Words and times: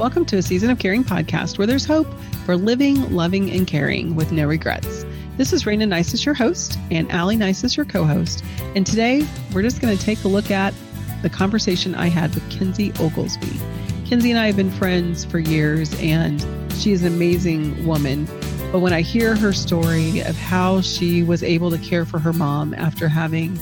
Welcome 0.00 0.24
to 0.24 0.38
a 0.38 0.42
Season 0.42 0.70
of 0.70 0.78
Caring 0.78 1.04
podcast 1.04 1.58
where 1.58 1.66
there's 1.66 1.84
hope 1.84 2.06
for 2.46 2.56
living, 2.56 3.14
loving, 3.14 3.50
and 3.50 3.66
caring 3.66 4.16
with 4.16 4.32
no 4.32 4.46
regrets. 4.46 5.04
This 5.36 5.52
is 5.52 5.64
Rayna 5.64 5.86
Neises, 5.86 6.24
your 6.24 6.34
host, 6.34 6.78
and 6.90 7.12
Aly 7.12 7.36
Neises, 7.36 7.76
your 7.76 7.84
co 7.84 8.04
host. 8.04 8.42
And 8.74 8.86
today 8.86 9.28
we're 9.52 9.60
just 9.60 9.78
going 9.78 9.94
to 9.94 10.02
take 10.02 10.24
a 10.24 10.28
look 10.28 10.50
at 10.50 10.72
the 11.20 11.28
conversation 11.28 11.94
I 11.94 12.06
had 12.06 12.34
with 12.34 12.48
Kinsey 12.48 12.92
Oglesby. 12.98 13.60
Kinsey 14.06 14.30
and 14.30 14.40
I 14.40 14.46
have 14.46 14.56
been 14.56 14.70
friends 14.70 15.26
for 15.26 15.38
years, 15.38 15.92
and 16.00 16.40
she 16.76 16.92
is 16.92 17.02
an 17.02 17.12
amazing 17.12 17.86
woman. 17.86 18.24
But 18.72 18.78
when 18.78 18.94
I 18.94 19.02
hear 19.02 19.36
her 19.36 19.52
story 19.52 20.20
of 20.20 20.34
how 20.34 20.80
she 20.80 21.22
was 21.22 21.42
able 21.42 21.70
to 21.72 21.78
care 21.78 22.06
for 22.06 22.18
her 22.18 22.32
mom 22.32 22.72
after 22.72 23.06
having 23.06 23.60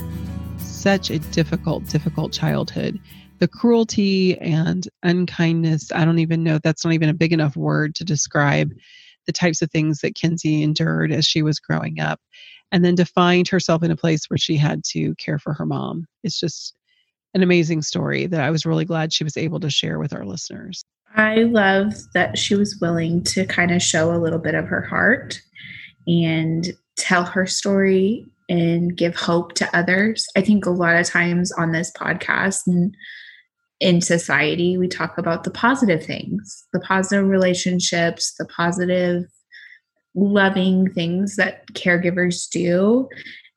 such 0.57 1.09
a 1.09 1.19
difficult, 1.19 1.85
difficult 1.87 2.31
childhood, 2.31 2.97
the 3.39 3.47
cruelty 3.47 4.37
and 4.39 4.87
unkindness, 5.03 5.91
I 5.91 6.05
don't 6.05 6.19
even 6.19 6.43
know, 6.43 6.59
that's 6.63 6.83
not 6.83 6.93
even 6.93 7.09
a 7.09 7.13
big 7.13 7.33
enough 7.33 7.55
word 7.55 7.95
to 7.95 8.03
describe 8.03 8.71
the 9.25 9.31
types 9.31 9.61
of 9.61 9.71
things 9.71 9.99
that 9.99 10.15
Kinsey 10.15 10.63
endured 10.63 11.11
as 11.11 11.25
she 11.25 11.41
was 11.41 11.59
growing 11.59 11.99
up. 11.99 12.19
And 12.71 12.85
then 12.85 12.95
to 12.97 13.05
find 13.05 13.47
herself 13.47 13.81
in 13.83 13.91
a 13.91 13.95
place 13.95 14.29
where 14.29 14.37
she 14.37 14.55
had 14.55 14.83
to 14.89 15.15
care 15.15 15.39
for 15.39 15.53
her 15.53 15.65
mom. 15.65 16.05
It's 16.23 16.39
just 16.39 16.75
an 17.33 17.43
amazing 17.43 17.81
story 17.81 18.27
that 18.27 18.41
I 18.41 18.51
was 18.51 18.65
really 18.65 18.85
glad 18.85 19.13
she 19.13 19.23
was 19.23 19.37
able 19.37 19.59
to 19.61 19.69
share 19.69 19.99
with 19.99 20.13
our 20.13 20.25
listeners. 20.25 20.83
I 21.15 21.37
love 21.37 21.93
that 22.13 22.37
she 22.37 22.55
was 22.55 22.77
willing 22.79 23.23
to 23.25 23.45
kind 23.45 23.71
of 23.71 23.81
show 23.81 24.13
a 24.13 24.19
little 24.19 24.39
bit 24.39 24.55
of 24.55 24.67
her 24.67 24.81
heart 24.81 25.41
and 26.07 26.71
tell 26.95 27.23
her 27.23 27.47
story 27.47 28.25
and 28.49 28.95
give 28.95 29.15
hope 29.15 29.53
to 29.53 29.77
others. 29.77 30.25
I 30.35 30.41
think 30.41 30.65
a 30.65 30.71
lot 30.71 30.95
of 30.95 31.07
times 31.07 31.51
on 31.51 31.71
this 31.71 31.91
podcast 31.91 32.67
and 32.67 32.95
in 33.79 34.01
society, 34.01 34.77
we 34.77 34.87
talk 34.87 35.17
about 35.17 35.43
the 35.43 35.51
positive 35.51 36.05
things, 36.05 36.65
the 36.73 36.79
positive 36.79 37.27
relationships, 37.27 38.33
the 38.37 38.45
positive, 38.45 39.23
loving 40.15 40.91
things 40.91 41.35
that 41.37 41.65
caregivers 41.73 42.49
do, 42.49 43.07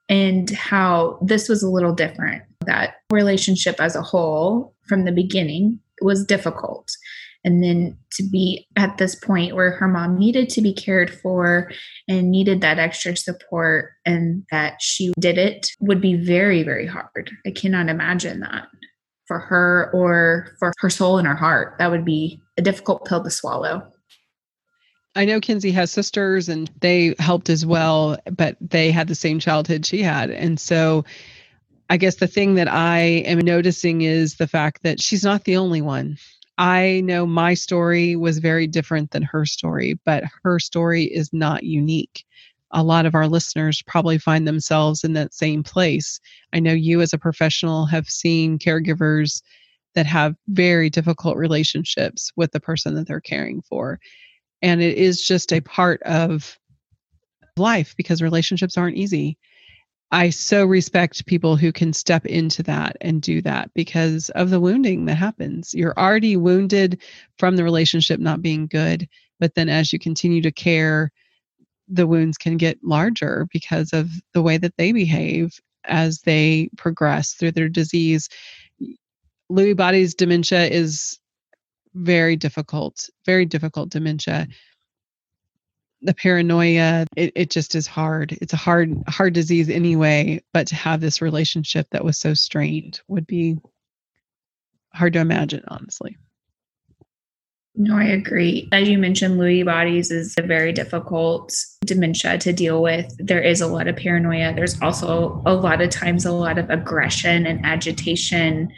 and 0.09 0.51
how 0.51 1.19
this 1.23 1.49
was 1.49 1.63
a 1.63 1.69
little 1.69 1.95
different. 1.95 2.43
That 2.67 2.95
relationship 3.11 3.81
as 3.81 3.97
a 3.97 4.03
whole 4.03 4.75
from 4.87 5.05
the 5.05 5.13
beginning 5.13 5.81
was 6.03 6.25
difficult. 6.25 6.93
And 7.45 7.65
then 7.65 7.97
to 8.13 8.23
be 8.23 8.69
at 8.77 8.99
this 8.99 9.17
point 9.17 9.57
where 9.57 9.73
her 9.73 9.89
mom 9.89 10.17
needed 10.17 10.49
to 10.51 10.61
be 10.61 10.73
cared 10.73 11.11
for 11.13 11.73
and 12.09 12.31
needed 12.31 12.61
that 12.61 12.79
extra 12.79 13.17
support, 13.17 13.91
and 14.07 14.45
that 14.53 14.81
she 14.81 15.13
did 15.19 15.39
it 15.39 15.71
would 15.81 16.01
be 16.01 16.15
very, 16.15 16.63
very 16.63 16.87
hard. 16.87 17.33
I 17.45 17.51
cannot 17.51 17.89
imagine 17.89 18.41
that 18.41 18.69
for 19.27 19.39
her 19.39 19.91
or 19.93 20.57
for 20.59 20.73
her 20.79 20.91
soul 20.91 21.19
and 21.19 21.27
her 21.27 21.35
heart. 21.35 21.77
That 21.79 21.91
would 21.91 22.05
be 22.05 22.41
a 22.57 22.63
difficult 22.63 23.07
pill 23.07 23.23
to 23.23 23.31
swallow. 23.31 23.93
I 25.15 25.25
know 25.27 25.41
Kinsey 25.41 25.73
has 25.73 25.91
sisters 25.91 26.49
and 26.49 26.71
they 26.81 27.15
helped 27.19 27.51
as 27.51 27.67
well, 27.67 28.17
but 28.35 28.57
they 28.61 28.91
had 28.91 29.09
the 29.09 29.15
same 29.15 29.39
childhood 29.39 29.85
she 29.85 30.03
had. 30.03 30.31
And 30.31 30.59
so 30.59 31.05
I 31.91 31.99
guess 31.99 32.17
the 32.17 32.27
thing 32.27 32.55
that 32.55 32.69
I 32.69 33.01
am 33.01 33.39
noticing 33.39 34.01
is 34.03 34.37
the 34.37 34.49
fact 34.49 34.83
that 34.83 35.01
she's 35.01 35.23
not 35.23 35.45
the 35.45 35.59
only 35.59 35.83
one. 35.83 36.17
I 36.57 37.03
know 37.05 37.27
my 37.27 37.55
story 37.55 38.17
was 38.17 38.39
very 38.39 38.67
different 38.67 39.11
than 39.11 39.23
her 39.23 39.45
story, 39.45 39.99
but 40.05 40.25
her 40.43 40.59
story 40.59 41.05
is 41.05 41.33
not 41.33 41.63
unique 41.63 42.25
a 42.73 42.83
lot 42.83 43.07
of 43.07 43.15
our 43.15 43.29
listeners 43.29 43.83
probably 43.87 44.19
find 44.19 44.47
themselves 44.47 45.05
in 45.05 45.13
that 45.13 45.35
same 45.35 45.63
place. 45.63 46.21
I 46.53 46.61
know 46.61 46.73
you, 46.73 47.01
as 47.01 47.13
a 47.13 47.19
professional, 47.19 47.87
have 47.87 48.09
seen 48.09 48.59
caregivers 48.59 49.43
that 49.95 50.07
have 50.07 50.35
very 50.49 50.89
difficult 50.89 51.37
relationships 51.37 52.33
with 52.37 52.51
the 52.53 52.61
person 52.61 52.95
that 52.95 53.07
they're 53.07 53.21
caring 53.21 53.63
for. 53.63 54.01
And 54.63 54.81
it 54.81 54.97
is 54.97 55.27
just 55.27 55.53
a 55.53 55.61
part 55.61 56.03
of 56.03 56.59
life 57.57 57.95
because 57.97 58.23
relationships 58.23 58.79
aren't 58.79 58.97
easy. 58.97 59.37
I 60.11 60.31
so 60.31 60.67
respect 60.67 61.27
people 61.27 61.57
who 61.57 61.73
can 61.73 61.93
step 61.93 62.27
into 62.27 62.63
that 62.65 62.97
and 63.01 63.21
do 63.23 63.41
that 63.43 63.71
because 63.75 64.29
of 64.31 64.51
the 64.51 64.61
wounding 64.61 65.07
that 65.07 65.15
happens. 65.15 65.73
You're 65.75 65.99
already 65.99 66.37
wounded 66.37 67.01
from 67.39 67.57
the 67.57 67.65
relationship 67.65 68.21
not 68.21 68.43
being 68.43 68.67
good, 68.67 69.09
but 69.41 69.55
then 69.55 69.69
as 69.69 69.93
you 69.93 69.99
continue 69.99 70.43
to 70.43 70.53
care, 70.53 71.11
the 71.93 72.07
wounds 72.07 72.39
can 72.39 72.57
get 72.57 72.83
larger 72.83 73.47
because 73.53 73.93
of 73.93 74.11
the 74.33 74.43
way 74.43 74.57
that 74.57 74.77
they 74.79 74.93
behave 74.93 75.61
as 75.85 76.23
they 76.23 76.71
progress 76.77 77.35
through 77.35 77.53
their 77.53 77.69
disease. 77.69 78.29
Lewy 79.51 79.77
body's 79.77 80.15
dementia 80.15 80.65
is 80.65 81.19
very 81.95 82.37
difficult, 82.37 83.11
very 83.27 83.45
difficult 83.45 83.91
dementia. 83.91 84.49
The 86.01 86.15
paranoia, 86.15 87.07
it, 87.15 87.33
it 87.37 87.51
just 87.51 87.75
is 87.75 87.87
hard. 87.87 88.39
It's 88.41 88.55
a 88.55 88.57
hard, 88.57 88.97
hard 89.07 89.35
disease 89.35 89.69
anyway, 89.69 90.43
but 90.55 90.67
to 90.69 90.75
have 90.75 91.01
this 91.01 91.21
relationship 91.21 91.89
that 91.91 92.05
was 92.05 92.19
so 92.19 92.33
strained 92.33 93.01
would 93.07 93.27
be 93.27 93.59
hard 94.95 95.13
to 95.13 95.21
imagine, 95.21 95.63
honestly. 95.69 96.17
No, 97.75 97.97
I 97.97 98.05
agree. 98.05 98.69
As 98.73 98.89
you 98.89 98.99
mentioned, 98.99 99.39
Lewy 99.39 99.65
bodies 99.65 100.11
is 100.11 100.35
a 100.39 100.43
very 100.43 100.73
difficult 100.73 101.55
dementia 101.85 102.39
to 102.39 102.53
deal 102.53 102.83
with. 102.83 103.15
There 103.19 103.43
is 103.43 103.61
a 103.61 103.67
lot 103.67 103.89
of 103.89 103.97
paranoia. 103.97 104.55
There's 104.55 104.81
also 104.81 105.43
a 105.47 105.55
lot 105.55 105.81
of 105.81 105.91
times 105.91 106.25
a 106.25 106.33
lot 106.33 106.59
of 106.59 106.71
aggression 106.71 107.47
and 107.47 107.65
agitation. 107.65 108.73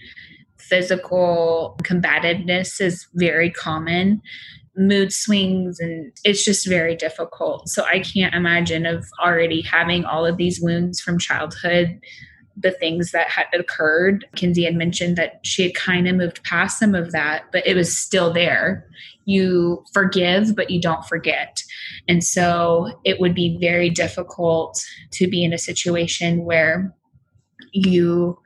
Physical 0.58 1.78
combativeness 1.82 2.80
is 2.80 3.06
very 3.14 3.50
common. 3.50 4.22
Mood 4.76 5.12
swings, 5.12 5.78
and 5.78 6.12
it's 6.24 6.44
just 6.44 6.66
very 6.68 6.96
difficult. 6.96 7.68
So 7.68 7.84
I 7.84 8.00
can't 8.00 8.34
imagine 8.34 8.86
of 8.86 9.06
already 9.22 9.60
having 9.60 10.04
all 10.04 10.26
of 10.26 10.36
these 10.36 10.60
wounds 10.60 11.00
from 11.00 11.18
childhood 11.18 12.00
the 12.56 12.70
things 12.70 13.10
that 13.10 13.28
had 13.28 13.46
occurred. 13.52 14.26
Kinsey 14.36 14.64
had 14.64 14.74
mentioned 14.74 15.16
that 15.16 15.40
she 15.42 15.62
had 15.62 15.74
kind 15.74 16.06
of 16.06 16.16
moved 16.16 16.42
past 16.44 16.78
some 16.78 16.94
of 16.94 17.12
that, 17.12 17.44
but 17.52 17.66
it 17.66 17.74
was 17.74 17.96
still 17.96 18.32
there. 18.32 18.86
You 19.24 19.84
forgive, 19.92 20.54
but 20.54 20.70
you 20.70 20.80
don't 20.80 21.04
forget. 21.06 21.62
And 22.08 22.22
so 22.22 23.00
it 23.04 23.20
would 23.20 23.34
be 23.34 23.58
very 23.60 23.90
difficult 23.90 24.82
to 25.12 25.28
be 25.28 25.44
in 25.44 25.52
a 25.52 25.58
situation 25.58 26.44
where 26.44 26.94
you 27.72 28.38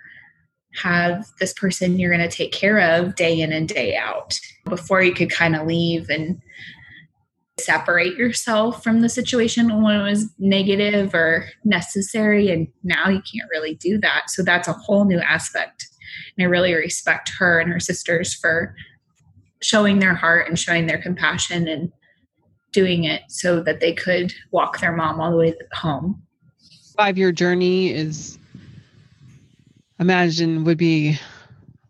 have 0.75 1.27
this 1.41 1.53
person 1.53 1.99
you're 1.99 2.15
going 2.15 2.28
to 2.28 2.34
take 2.34 2.53
care 2.53 2.78
of 2.78 3.17
day 3.17 3.41
in 3.41 3.53
and 3.53 3.69
day 3.69 3.97
out 3.97 4.38
before 4.67 5.03
you 5.03 5.12
could 5.12 5.31
kind 5.31 5.56
of 5.56 5.67
leave 5.67 6.09
and 6.09 6.41
separate 7.59 8.17
yourself 8.17 8.83
from 8.83 9.00
the 9.00 9.09
situation 9.09 9.83
when 9.83 10.00
it 10.00 10.03
was 10.03 10.33
negative 10.38 11.15
or 11.15 11.49
necessary. 11.65 12.50
And 12.50 12.69
now 12.84 13.09
you 13.09 13.21
can't 13.21 13.50
really 13.50 13.75
do 13.75 13.99
that. 13.99 14.31
So 14.31 14.43
that's 14.43 14.69
a 14.69 14.72
whole 14.72 15.05
new 15.05 15.19
aspect. 15.19 15.87
And 16.37 16.47
i 16.47 16.49
really 16.49 16.72
respect 16.75 17.33
her 17.38 17.59
and 17.59 17.71
her 17.72 17.81
sisters 17.81 18.34
for 18.34 18.75
showing 19.61 19.99
their 19.99 20.15
heart 20.15 20.49
and 20.49 20.59
showing 20.59 20.87
their 20.87 21.01
compassion 21.01 21.69
and 21.69 21.93
doing 22.73 23.05
it 23.05 23.23
so 23.29 23.61
that 23.63 23.81
they 23.81 23.93
could 23.93 24.33
walk 24.51 24.81
their 24.81 24.95
mom 24.95 25.21
all 25.21 25.31
the 25.31 25.37
way 25.37 25.55
home 25.73 26.23
five 26.97 27.17
year 27.17 27.33
journey 27.33 27.93
is 27.93 28.39
imagine 29.99 30.65
would 30.65 30.79
be 30.79 31.19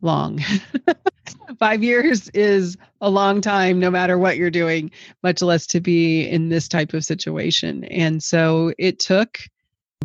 long 0.01 0.41
five 1.59 1.83
years 1.83 2.28
is 2.31 2.77
a 3.01 3.11
long 3.11 3.41
time, 3.41 3.78
no 3.78 3.91
matter 3.91 4.19
what 4.19 4.37
you're 4.37 4.51
doing, 4.51 4.91
much 5.23 5.43
less 5.43 5.67
to 5.69 5.81
be 5.81 6.27
in 6.27 6.49
this 6.49 6.69
type 6.69 6.95
of 6.95 7.05
situation. 7.05 7.84
And 7.84 8.23
so 8.23 8.73
it 8.78 8.99
took 8.99 9.39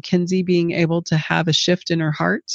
Kinsey 0.02 0.44
being 0.44 0.72
able 0.72 1.02
to 1.04 1.18
have 1.18 1.48
a 1.48 1.54
shift 1.54 1.92
in 1.92 2.00
her 2.00 2.12
heart 2.12 2.52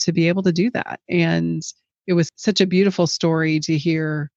to 0.00 0.12
be 0.12 0.28
able 0.28 0.42
to 0.42 0.52
do 0.52 0.70
that. 0.70 1.00
And 1.08 1.62
it 2.06 2.12
was 2.12 2.30
such 2.36 2.60
a 2.60 2.66
beautiful 2.66 3.06
story 3.06 3.58
to 3.60 3.76
hear 3.78 4.30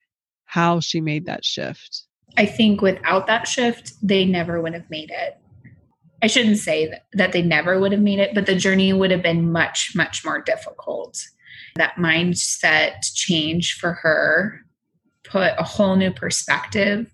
how 0.49 0.79
she 0.79 0.99
made 0.99 1.27
that 1.27 1.45
shift. 1.45 2.05
I 2.35 2.47
think 2.47 2.81
without 2.81 3.27
that 3.27 3.47
shift, 3.47 3.93
they 4.01 4.25
never 4.25 4.59
would 4.59 4.73
have 4.73 4.89
made 4.89 5.11
it. 5.11 5.37
I 6.23 6.27
shouldn't 6.27 6.57
say 6.57 6.91
that, 7.13 7.33
they 7.33 7.43
never 7.43 7.79
would 7.79 7.91
have 7.91 8.01
made 8.01 8.17
it, 8.17 8.33
but 8.33 8.47
the 8.47 8.55
journey 8.55 8.91
would 8.91 9.11
have 9.11 9.21
been 9.21 9.51
much, 9.51 9.91
much 9.95 10.25
more 10.25 10.41
difficult 10.41 11.17
that 11.75 11.95
mindset 11.95 12.95
change 13.13 13.75
for 13.75 13.93
her 13.93 14.61
put 15.23 15.53
a 15.59 15.63
whole 15.63 15.95
new 15.95 16.11
perspective 16.11 17.11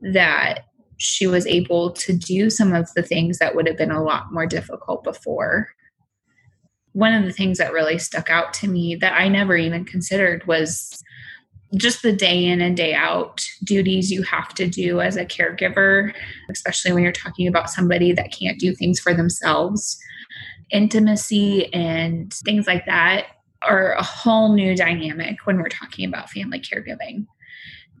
that 0.00 0.60
she 0.98 1.26
was 1.26 1.46
able 1.46 1.92
to 1.92 2.16
do 2.16 2.48
some 2.48 2.72
of 2.72 2.88
the 2.94 3.02
things 3.02 3.38
that 3.38 3.56
would 3.56 3.66
have 3.66 3.76
been 3.76 3.90
a 3.90 4.02
lot 4.02 4.32
more 4.32 4.46
difficult 4.46 5.02
before. 5.02 5.68
One 6.92 7.12
of 7.12 7.24
the 7.24 7.32
things 7.32 7.58
that 7.58 7.72
really 7.72 7.98
stuck 7.98 8.30
out 8.30 8.54
to 8.54 8.68
me 8.68 8.94
that 8.96 9.14
I 9.14 9.28
never 9.28 9.56
even 9.56 9.84
considered 9.84 10.46
was 10.46 11.02
just 11.76 12.02
the 12.02 12.12
day 12.12 12.46
in 12.46 12.60
and 12.60 12.76
day 12.76 12.94
out 12.94 13.44
duties 13.64 14.10
you 14.10 14.22
have 14.22 14.54
to 14.54 14.66
do 14.66 15.00
as 15.00 15.16
a 15.16 15.24
caregiver, 15.26 16.14
especially 16.50 16.92
when 16.92 17.02
you're 17.02 17.12
talking 17.12 17.46
about 17.46 17.70
somebody 17.70 18.12
that 18.12 18.32
can't 18.32 18.58
do 18.58 18.74
things 18.74 18.98
for 18.98 19.12
themselves. 19.12 19.98
Intimacy 20.70 21.72
and 21.74 22.32
things 22.32 22.66
like 22.66 22.86
that 22.86 23.26
are 23.62 23.92
a 23.92 24.02
whole 24.02 24.54
new 24.54 24.76
dynamic 24.76 25.44
when 25.44 25.58
we're 25.58 25.68
talking 25.68 26.08
about 26.08 26.30
family 26.30 26.60
caregiving. 26.60 27.26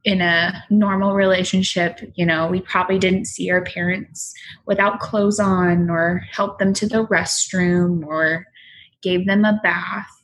in 0.04 0.20
a 0.20 0.64
normal 0.70 1.14
relationship, 1.14 2.00
you 2.14 2.24
know, 2.24 2.46
we 2.46 2.60
probably 2.60 2.98
didn't 2.98 3.26
see 3.26 3.50
our 3.50 3.62
parents 3.62 4.32
without 4.66 5.00
clothes 5.00 5.40
on 5.40 5.90
or 5.90 6.24
help 6.30 6.58
them 6.58 6.72
to 6.72 6.86
the 6.86 7.06
restroom 7.06 8.06
or 8.06 8.46
gave 9.02 9.26
them 9.26 9.44
a 9.44 9.60
bath. 9.62 10.17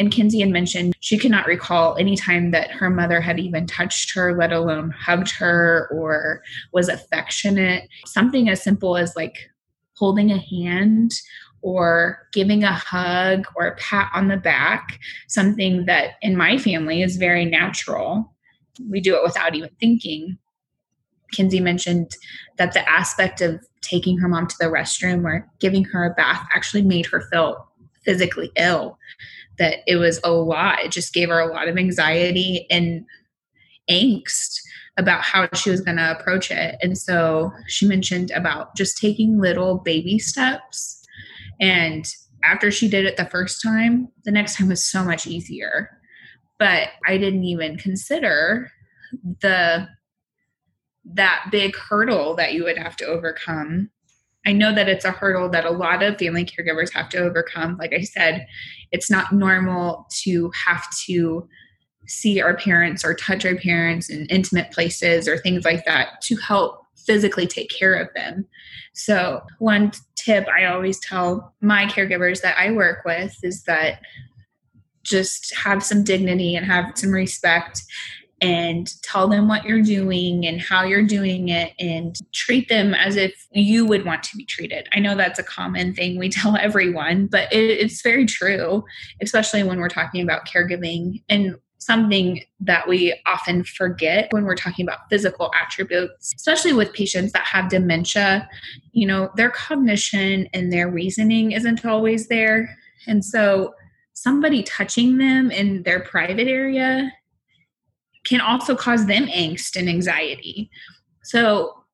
And 0.00 0.10
Kinsey 0.10 0.40
had 0.40 0.48
mentioned 0.48 0.94
she 1.00 1.18
could 1.18 1.30
not 1.30 1.46
recall 1.46 1.94
any 1.98 2.16
time 2.16 2.52
that 2.52 2.70
her 2.70 2.88
mother 2.88 3.20
had 3.20 3.38
even 3.38 3.66
touched 3.66 4.14
her, 4.14 4.34
let 4.34 4.50
alone 4.50 4.92
hugged 4.92 5.30
her 5.32 5.90
or 5.92 6.42
was 6.72 6.88
affectionate. 6.88 7.86
Something 8.06 8.48
as 8.48 8.62
simple 8.62 8.96
as 8.96 9.14
like 9.14 9.50
holding 9.96 10.30
a 10.32 10.38
hand 10.38 11.12
or 11.60 12.26
giving 12.32 12.64
a 12.64 12.72
hug 12.72 13.44
or 13.54 13.66
a 13.66 13.76
pat 13.76 14.10
on 14.14 14.28
the 14.28 14.38
back, 14.38 14.98
something 15.28 15.84
that 15.84 16.12
in 16.22 16.34
my 16.34 16.56
family 16.56 17.02
is 17.02 17.18
very 17.18 17.44
natural. 17.44 18.34
We 18.88 19.02
do 19.02 19.14
it 19.14 19.22
without 19.22 19.54
even 19.54 19.68
thinking. 19.80 20.38
Kinsey 21.30 21.60
mentioned 21.60 22.16
that 22.56 22.72
the 22.72 22.88
aspect 22.88 23.42
of 23.42 23.62
taking 23.82 24.16
her 24.16 24.28
mom 24.28 24.46
to 24.46 24.56
the 24.58 24.64
restroom 24.64 25.24
or 25.24 25.46
giving 25.58 25.84
her 25.84 26.06
a 26.06 26.14
bath 26.14 26.48
actually 26.54 26.82
made 26.82 27.04
her 27.04 27.20
feel 27.30 27.69
physically 28.04 28.50
ill, 28.56 28.98
that 29.58 29.78
it 29.86 29.96
was 29.96 30.20
a 30.24 30.30
lot. 30.30 30.80
It 30.80 30.90
just 30.90 31.12
gave 31.12 31.28
her 31.28 31.40
a 31.40 31.52
lot 31.52 31.68
of 31.68 31.76
anxiety 31.76 32.66
and 32.70 33.04
angst 33.90 34.60
about 34.96 35.22
how 35.22 35.48
she 35.54 35.70
was 35.70 35.80
going 35.80 35.96
to 35.96 36.18
approach 36.18 36.50
it. 36.50 36.76
And 36.82 36.96
so 36.96 37.52
she 37.66 37.86
mentioned 37.86 38.30
about 38.30 38.76
just 38.76 38.98
taking 38.98 39.38
little 39.40 39.78
baby 39.78 40.18
steps. 40.18 41.02
And 41.60 42.04
after 42.44 42.70
she 42.70 42.88
did 42.88 43.04
it 43.04 43.16
the 43.16 43.26
first 43.26 43.62
time, 43.62 44.08
the 44.24 44.30
next 44.30 44.56
time 44.56 44.68
was 44.68 44.84
so 44.84 45.04
much 45.04 45.26
easier. 45.26 45.90
But 46.58 46.88
I 47.06 47.18
didn't 47.18 47.44
even 47.44 47.76
consider 47.76 48.70
the 49.40 49.88
that 51.04 51.46
big 51.50 51.74
hurdle 51.76 52.34
that 52.36 52.52
you 52.52 52.64
would 52.64 52.78
have 52.78 52.96
to 52.96 53.06
overcome 53.06 53.90
I 54.46 54.52
know 54.52 54.74
that 54.74 54.88
it's 54.88 55.04
a 55.04 55.10
hurdle 55.10 55.48
that 55.50 55.66
a 55.66 55.70
lot 55.70 56.02
of 56.02 56.18
family 56.18 56.44
caregivers 56.44 56.92
have 56.94 57.08
to 57.10 57.18
overcome. 57.18 57.76
Like 57.76 57.92
I 57.92 58.02
said, 58.02 58.46
it's 58.90 59.10
not 59.10 59.32
normal 59.32 60.06
to 60.22 60.50
have 60.66 60.84
to 61.06 61.46
see 62.06 62.40
our 62.40 62.56
parents 62.56 63.04
or 63.04 63.14
touch 63.14 63.44
our 63.44 63.56
parents 63.56 64.08
in 64.08 64.26
intimate 64.26 64.70
places 64.72 65.28
or 65.28 65.38
things 65.38 65.64
like 65.64 65.84
that 65.84 66.20
to 66.22 66.36
help 66.36 66.80
physically 66.96 67.46
take 67.46 67.70
care 67.70 67.94
of 67.94 68.08
them. 68.14 68.46
So, 68.94 69.42
one 69.58 69.92
tip 70.16 70.46
I 70.48 70.66
always 70.66 70.98
tell 71.00 71.54
my 71.60 71.86
caregivers 71.86 72.42
that 72.42 72.58
I 72.58 72.72
work 72.72 73.04
with 73.04 73.36
is 73.42 73.62
that 73.64 74.00
just 75.02 75.54
have 75.56 75.82
some 75.82 76.04
dignity 76.04 76.54
and 76.56 76.66
have 76.66 76.92
some 76.94 77.10
respect 77.10 77.82
and 78.40 79.00
tell 79.02 79.28
them 79.28 79.48
what 79.48 79.64
you're 79.64 79.82
doing 79.82 80.46
and 80.46 80.60
how 80.60 80.84
you're 80.84 81.06
doing 81.06 81.48
it 81.48 81.74
and 81.78 82.16
treat 82.32 82.68
them 82.68 82.94
as 82.94 83.16
if 83.16 83.46
you 83.52 83.84
would 83.84 84.04
want 84.06 84.22
to 84.22 84.36
be 84.36 84.44
treated. 84.44 84.88
I 84.92 84.98
know 85.00 85.14
that's 85.14 85.38
a 85.38 85.44
common 85.44 85.94
thing 85.94 86.18
we 86.18 86.28
tell 86.30 86.56
everyone, 86.56 87.26
but 87.26 87.52
it, 87.52 87.64
it's 87.64 88.02
very 88.02 88.26
true, 88.26 88.84
especially 89.20 89.62
when 89.62 89.78
we're 89.78 89.88
talking 89.88 90.22
about 90.22 90.46
caregiving 90.46 91.22
and 91.28 91.56
something 91.78 92.42
that 92.60 92.86
we 92.86 93.18
often 93.26 93.64
forget 93.64 94.28
when 94.32 94.44
we're 94.44 94.54
talking 94.54 94.86
about 94.86 95.08
physical 95.08 95.50
attributes, 95.60 96.32
especially 96.36 96.74
with 96.74 96.92
patients 96.92 97.32
that 97.32 97.44
have 97.46 97.70
dementia. 97.70 98.48
You 98.92 99.06
know, 99.06 99.30
their 99.36 99.50
cognition 99.50 100.46
and 100.52 100.72
their 100.72 100.90
reasoning 100.90 101.52
isn't 101.52 101.84
always 101.84 102.28
there. 102.28 102.76
And 103.06 103.24
so 103.24 103.74
somebody 104.12 104.62
touching 104.62 105.16
them 105.16 105.50
in 105.50 105.82
their 105.82 106.00
private 106.00 106.48
area 106.48 107.10
can 108.24 108.40
also 108.40 108.74
cause 108.74 109.06
them 109.06 109.26
angst 109.26 109.76
and 109.76 109.88
anxiety. 109.88 110.70
So 111.22 111.84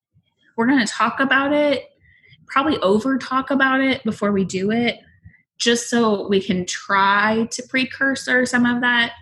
we're 0.57 0.67
going 0.67 0.85
to 0.85 0.93
talk 0.93 1.21
about 1.21 1.53
it, 1.53 1.85
probably 2.47 2.79
over 2.79 3.19
talk 3.19 3.51
about 3.51 3.81
it 3.81 4.03
before 4.05 4.33
we 4.33 4.45
do 4.45 4.71
it, 4.71 4.99
just 5.59 5.89
so 5.89 6.27
we 6.29 6.41
can 6.41 6.67
try 6.67 7.47
to 7.51 7.63
precursor 7.69 8.47
some 8.47 8.67
of 8.67 8.81
that. 8.81 9.13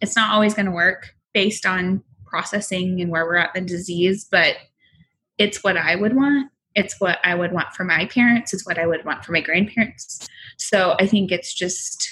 It's 0.00 0.16
not 0.16 0.30
always 0.30 0.54
going 0.54 0.66
to 0.66 0.72
work 0.72 1.14
based 1.32 1.64
on 1.66 2.02
processing 2.26 3.00
and 3.00 3.10
where 3.10 3.24
we're 3.24 3.36
at 3.36 3.54
the 3.54 3.60
disease, 3.60 4.26
but 4.30 4.56
it's 5.38 5.62
what 5.62 5.76
I 5.76 5.96
would 5.96 6.14
want. 6.14 6.50
It's 6.74 7.00
what 7.00 7.18
I 7.24 7.34
would 7.34 7.52
want 7.52 7.72
for 7.72 7.84
my 7.84 8.06
parents. 8.06 8.52
It's 8.52 8.66
what 8.66 8.78
I 8.78 8.86
would 8.86 9.04
want 9.04 9.24
for 9.24 9.32
my 9.32 9.40
grandparents. 9.40 10.28
So 10.58 10.94
I 10.98 11.06
think 11.06 11.32
it's 11.32 11.54
just 11.54 12.08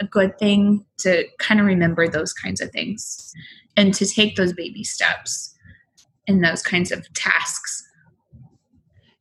a 0.00 0.06
good 0.06 0.38
thing 0.38 0.84
to 0.98 1.24
kind 1.38 1.60
of 1.60 1.66
remember 1.66 2.08
those 2.08 2.32
kinds 2.32 2.60
of 2.60 2.70
things 2.70 3.32
and 3.76 3.94
to 3.94 4.06
take 4.06 4.36
those 4.36 4.52
baby 4.52 4.84
steps 4.84 5.54
in 6.26 6.40
those 6.40 6.62
kinds 6.62 6.92
of 6.92 7.12
tasks. 7.14 7.84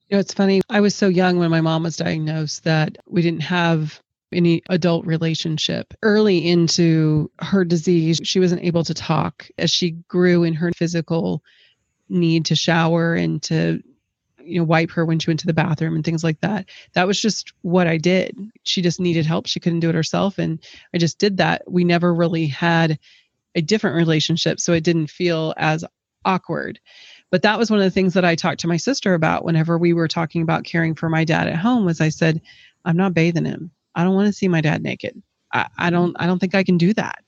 You 0.09 0.15
know, 0.15 0.19
it's 0.19 0.33
funny. 0.33 0.61
I 0.69 0.79
was 0.79 0.95
so 0.95 1.07
young 1.07 1.37
when 1.37 1.51
my 1.51 1.61
mom 1.61 1.83
was 1.83 1.97
diagnosed 1.97 2.63
that 2.63 2.97
we 3.07 3.21
didn't 3.21 3.41
have 3.41 3.99
any 4.31 4.61
adult 4.69 5.05
relationship. 5.05 5.93
Early 6.01 6.47
into 6.47 7.31
her 7.39 7.63
disease, 7.63 8.19
she 8.23 8.39
wasn't 8.39 8.63
able 8.63 8.83
to 8.83 8.93
talk 8.93 9.47
as 9.57 9.71
she 9.71 9.91
grew 10.07 10.43
in 10.43 10.53
her 10.53 10.71
physical 10.75 11.43
need 12.09 12.45
to 12.45 12.55
shower 12.55 13.15
and 13.15 13.41
to 13.43 13.81
you 14.47 14.59
know 14.59 14.65
wipe 14.65 14.91
her 14.91 15.05
when 15.05 15.19
she 15.19 15.29
went 15.29 15.39
to 15.41 15.47
the 15.47 15.53
bathroom 15.53 15.95
and 15.95 16.05
things 16.05 16.23
like 16.23 16.39
that. 16.41 16.65
That 16.93 17.07
was 17.07 17.21
just 17.21 17.53
what 17.61 17.87
i 17.87 17.97
did. 17.97 18.37
She 18.63 18.81
just 18.81 18.99
needed 18.99 19.25
help. 19.25 19.47
She 19.47 19.59
couldn't 19.59 19.81
do 19.81 19.89
it 19.89 19.95
herself 19.95 20.37
and 20.37 20.59
i 20.93 20.97
just 20.97 21.19
did 21.19 21.37
that. 21.37 21.63
We 21.67 21.83
never 21.83 22.13
really 22.13 22.47
had 22.47 22.99
a 23.55 23.61
different 23.61 23.95
relationship 23.95 24.59
so 24.59 24.73
it 24.73 24.83
didn't 24.83 25.09
feel 25.09 25.53
as 25.57 25.83
awkward. 26.25 26.79
But 27.29 27.41
that 27.41 27.59
was 27.59 27.69
one 27.69 27.79
of 27.79 27.85
the 27.85 27.91
things 27.91 28.13
that 28.13 28.25
i 28.25 28.35
talked 28.35 28.61
to 28.61 28.67
my 28.67 28.77
sister 28.77 29.13
about 29.13 29.45
whenever 29.45 29.77
we 29.77 29.93
were 29.93 30.07
talking 30.07 30.41
about 30.41 30.63
caring 30.63 30.95
for 30.95 31.09
my 31.09 31.23
dad 31.23 31.47
at 31.47 31.55
home 31.55 31.85
was 31.85 32.01
i 32.01 32.09
said 32.09 32.41
i'm 32.85 32.97
not 32.97 33.13
bathing 33.13 33.45
him. 33.45 33.71
I 33.95 34.03
don't 34.03 34.15
want 34.15 34.27
to 34.27 34.33
see 34.33 34.47
my 34.47 34.61
dad 34.61 34.81
naked. 34.83 35.21
I, 35.53 35.67
I 35.77 35.89
don't 35.89 36.15
i 36.19 36.25
don't 36.25 36.39
think 36.39 36.55
i 36.55 36.63
can 36.63 36.77
do 36.77 36.93
that. 36.93 37.23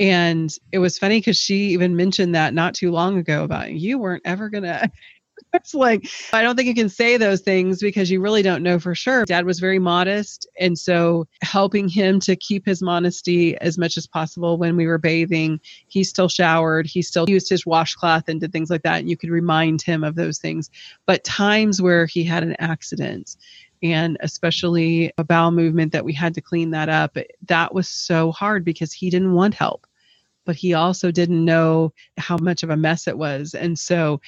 And 0.00 0.52
it 0.72 0.78
was 0.78 0.98
funny 0.98 1.18
because 1.18 1.36
she 1.36 1.68
even 1.68 1.94
mentioned 1.94 2.34
that 2.34 2.52
not 2.52 2.74
too 2.74 2.90
long 2.90 3.16
ago 3.16 3.44
about 3.44 3.70
you 3.70 3.98
weren't 3.98 4.22
ever 4.24 4.48
gonna 4.48 4.90
it's 5.54 5.74
like, 5.74 6.08
I 6.32 6.42
don't 6.42 6.56
think 6.56 6.68
you 6.68 6.74
can 6.74 6.88
say 6.88 7.16
those 7.16 7.40
things 7.40 7.80
because 7.80 8.10
you 8.10 8.20
really 8.20 8.42
don't 8.42 8.62
know 8.62 8.78
for 8.78 8.94
sure. 8.94 9.24
Dad 9.24 9.46
was 9.46 9.60
very 9.60 9.78
modest. 9.78 10.46
And 10.58 10.78
so 10.78 11.26
helping 11.42 11.88
him 11.88 12.20
to 12.20 12.36
keep 12.36 12.66
his 12.66 12.82
modesty 12.82 13.56
as 13.58 13.78
much 13.78 13.96
as 13.96 14.06
possible 14.06 14.58
when 14.58 14.76
we 14.76 14.86
were 14.86 14.98
bathing, 14.98 15.60
he 15.88 16.04
still 16.04 16.28
showered, 16.28 16.86
he 16.86 17.02
still 17.02 17.28
used 17.28 17.48
his 17.48 17.66
washcloth 17.66 18.28
and 18.28 18.40
did 18.40 18.52
things 18.52 18.70
like 18.70 18.82
that. 18.82 19.00
And 19.00 19.10
you 19.10 19.16
could 19.16 19.30
remind 19.30 19.82
him 19.82 20.04
of 20.04 20.14
those 20.14 20.38
things. 20.38 20.70
But 21.06 21.24
times 21.24 21.80
where 21.80 22.06
he 22.06 22.24
had 22.24 22.42
an 22.42 22.56
accident, 22.58 23.36
and 23.82 24.16
especially 24.20 25.12
a 25.18 25.24
bowel 25.24 25.50
movement 25.50 25.92
that 25.92 26.04
we 26.04 26.12
had 26.12 26.34
to 26.34 26.40
clean 26.40 26.70
that 26.70 26.88
up, 26.88 27.16
that 27.46 27.74
was 27.74 27.88
so 27.88 28.32
hard 28.32 28.64
because 28.64 28.92
he 28.92 29.10
didn't 29.10 29.34
want 29.34 29.54
help 29.54 29.86
but 30.44 30.56
he 30.56 30.74
also 30.74 31.10
didn't 31.10 31.44
know 31.44 31.92
how 32.18 32.36
much 32.36 32.62
of 32.62 32.70
a 32.70 32.76
mess 32.76 33.08
it 33.08 33.16
was. 33.16 33.54
And 33.54 33.78
so 33.78 34.20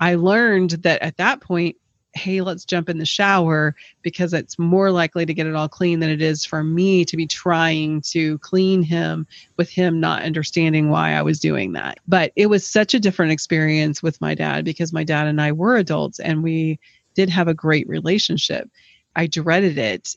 I 0.00 0.14
learned 0.14 0.70
that 0.70 1.02
at 1.02 1.16
that 1.16 1.40
point, 1.40 1.76
hey, 2.14 2.40
let's 2.40 2.64
jump 2.64 2.88
in 2.88 2.98
the 2.98 3.06
shower 3.06 3.74
because 4.02 4.32
it's 4.32 4.58
more 4.58 4.90
likely 4.90 5.26
to 5.26 5.34
get 5.34 5.46
it 5.46 5.54
all 5.54 5.68
clean 5.68 6.00
than 6.00 6.10
it 6.10 6.22
is 6.22 6.44
for 6.44 6.64
me 6.64 7.04
to 7.04 7.16
be 7.16 7.26
trying 7.26 8.00
to 8.00 8.38
clean 8.38 8.82
him 8.82 9.26
with 9.56 9.70
him 9.70 10.00
not 10.00 10.22
understanding 10.22 10.88
why 10.88 11.12
I 11.12 11.22
was 11.22 11.38
doing 11.38 11.72
that. 11.72 11.98
But 12.08 12.32
it 12.34 12.46
was 12.46 12.66
such 12.66 12.94
a 12.94 13.00
different 13.00 13.32
experience 13.32 14.02
with 14.02 14.20
my 14.20 14.34
dad 14.34 14.64
because 14.64 14.92
my 14.92 15.04
dad 15.04 15.26
and 15.26 15.40
I 15.40 15.52
were 15.52 15.76
adults 15.76 16.18
and 16.18 16.42
we 16.42 16.80
did 17.14 17.28
have 17.28 17.48
a 17.48 17.54
great 17.54 17.88
relationship. 17.88 18.68
I 19.14 19.26
dreaded 19.26 19.78
it, 19.78 20.16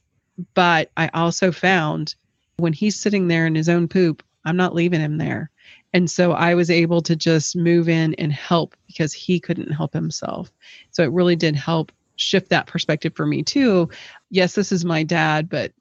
but 0.53 0.91
I 0.97 1.09
also 1.13 1.51
found 1.51 2.15
when 2.57 2.73
he's 2.73 2.99
sitting 2.99 3.27
there 3.27 3.47
in 3.47 3.55
his 3.55 3.69
own 3.69 3.87
poop, 3.87 4.23
I'm 4.43 4.57
not 4.57 4.75
leaving 4.75 5.01
him 5.01 5.17
there. 5.17 5.51
And 5.93 6.09
so 6.09 6.31
I 6.31 6.55
was 6.55 6.69
able 6.69 7.01
to 7.01 7.15
just 7.15 7.55
move 7.55 7.89
in 7.89 8.13
and 8.15 8.31
help 8.31 8.75
because 8.87 9.13
he 9.13 9.39
couldn't 9.39 9.71
help 9.71 9.93
himself. 9.93 10.51
So 10.91 11.03
it 11.03 11.11
really 11.11 11.35
did 11.35 11.55
help 11.55 11.91
shift 12.15 12.49
that 12.49 12.67
perspective 12.67 13.13
for 13.15 13.25
me 13.25 13.43
too. 13.43 13.89
Yes, 14.29 14.53
this 14.53 14.71
is 14.71 14.85
my 14.85 15.03
dad, 15.03 15.49
but 15.49 15.73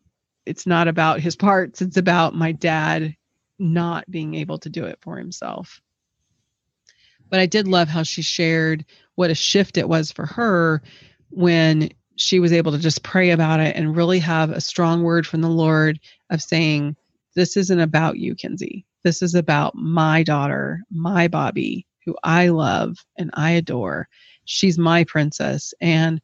it's 0.47 0.67
not 0.67 0.89
about 0.89 1.21
his 1.21 1.37
parts, 1.37 1.83
it's 1.83 1.97
about 1.97 2.35
my 2.35 2.53
dad 2.53 3.15
not 3.59 4.11
being 4.11 4.35
able 4.35 4.59
to 4.59 4.71
do 4.71 4.87
it 4.87 4.99
for 5.03 5.17
himself. 5.17 5.81
But 7.29 7.41
I 7.41 7.47
did 7.47 7.69
love 7.69 7.89
how 7.89 8.03
she 8.03 8.23
shared 8.23 8.85
what 9.15 9.31
a 9.31 9.35
shift 9.35 9.77
it 9.77 9.89
was 9.89 10.11
for 10.11 10.27
her 10.27 10.83
when 11.29 11.91
she 12.17 12.41
was 12.41 12.53
able 12.53 12.73
to 12.73 12.79
just 12.79 13.03
pray 13.03 13.31
about 13.31 13.61
it 13.61 13.77
and 13.77 13.97
really 13.97 14.19
have 14.19 14.51
a 14.51 14.61
strong 14.61 15.03
word 15.03 15.27
from 15.27 15.41
the 15.41 15.49
Lord 15.49 16.01
of 16.29 16.43
saying, 16.43 16.97
This 17.35 17.57
isn't 17.57 17.81
about 17.81 18.19
you, 18.19 18.35
Kinsey. 18.35 18.85
This 19.05 19.23
is 19.23 19.35
about 19.35 19.75
my 19.75 20.23
daughter, 20.23 20.81
my 20.91 21.29
Bobby, 21.29 21.87
who 22.05 22.17
I 22.23 22.49
love 22.49 22.97
and 23.17 23.31
I 23.35 23.53
adore. 23.53 24.09
She's 24.45 24.79
my 24.79 25.05
princess. 25.05 25.73
And 25.81 26.21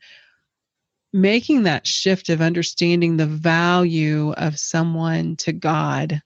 making 1.13 1.63
that 1.63 1.87
shift 1.87 2.29
of 2.29 2.41
understanding 2.43 3.17
the 3.17 3.27
value 3.27 4.33
of 4.33 4.59
someone 4.59 5.37
to 5.37 5.53
God 5.53 6.21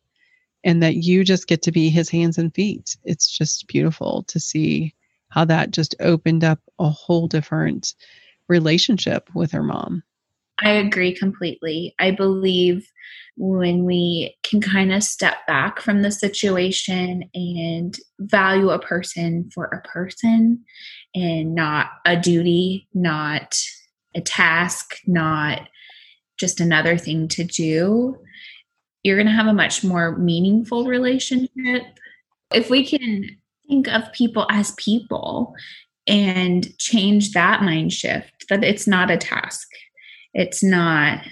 and 0.64 0.82
that 0.82 0.96
you 0.96 1.24
just 1.24 1.46
get 1.46 1.62
to 1.62 1.72
be 1.72 1.88
his 1.88 2.10
hands 2.10 2.38
and 2.38 2.54
feet. 2.54 2.96
It's 3.04 3.28
just 3.28 3.66
beautiful 3.68 4.24
to 4.24 4.40
see 4.40 4.94
how 5.28 5.44
that 5.44 5.70
just 5.70 5.94
opened 6.00 6.44
up 6.44 6.58
a 6.78 6.88
whole 6.88 7.28
different 7.28 7.94
relationship 8.48 9.30
with 9.34 9.52
her 9.52 9.62
mom. 9.62 10.02
I 10.62 10.72
agree 10.72 11.14
completely. 11.14 11.94
I 11.98 12.10
believe 12.10 12.90
when 13.36 13.84
we 13.84 14.36
can 14.42 14.60
kind 14.60 14.92
of 14.92 15.02
step 15.02 15.46
back 15.46 15.80
from 15.80 16.02
the 16.02 16.10
situation 16.10 17.24
and 17.34 17.96
value 18.18 18.68
a 18.68 18.78
person 18.78 19.48
for 19.54 19.64
a 19.66 19.80
person 19.88 20.62
and 21.14 21.54
not 21.54 21.86
a 22.04 22.16
duty, 22.16 22.86
not 22.92 23.58
a 24.14 24.20
task, 24.20 24.96
not 25.06 25.68
just 26.38 26.60
another 26.60 26.98
thing 26.98 27.28
to 27.28 27.44
do, 27.44 28.16
you're 29.02 29.16
going 29.16 29.26
to 29.26 29.32
have 29.32 29.46
a 29.46 29.54
much 29.54 29.82
more 29.82 30.18
meaningful 30.18 30.84
relationship. 30.84 31.82
If 32.52 32.68
we 32.68 32.86
can 32.86 33.24
think 33.68 33.88
of 33.88 34.12
people 34.12 34.46
as 34.50 34.72
people 34.72 35.54
and 36.06 36.76
change 36.78 37.32
that 37.32 37.62
mind 37.62 37.92
shift, 37.92 38.46
that 38.50 38.64
it's 38.64 38.86
not 38.86 39.10
a 39.10 39.16
task, 39.16 39.68
it's 40.34 40.62
not 40.62 41.24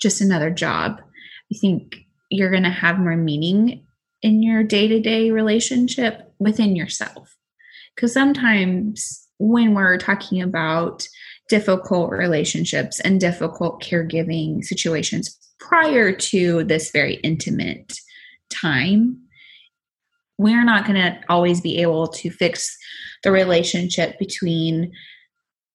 just 0.00 0.20
another 0.20 0.50
job. 0.50 1.00
I 1.52 1.58
think 1.58 1.96
you're 2.30 2.50
going 2.50 2.64
to 2.64 2.70
have 2.70 2.98
more 2.98 3.16
meaning 3.16 3.84
in 4.22 4.42
your 4.42 4.62
day 4.62 4.88
to 4.88 5.00
day 5.00 5.30
relationship 5.30 6.32
within 6.38 6.76
yourself. 6.76 7.36
Because 7.94 8.12
sometimes 8.12 9.26
when 9.38 9.74
we're 9.74 9.98
talking 9.98 10.42
about 10.42 11.06
difficult 11.48 12.10
relationships 12.10 13.00
and 13.00 13.20
difficult 13.20 13.82
caregiving 13.82 14.62
situations 14.64 15.36
prior 15.58 16.12
to 16.12 16.64
this 16.64 16.90
very 16.90 17.14
intimate 17.16 17.98
time, 18.50 19.18
we're 20.36 20.64
not 20.64 20.86
going 20.86 21.00
to 21.00 21.18
always 21.28 21.60
be 21.60 21.78
able 21.78 22.06
to 22.06 22.30
fix 22.30 22.76
the 23.24 23.32
relationship 23.32 24.18
between 24.18 24.92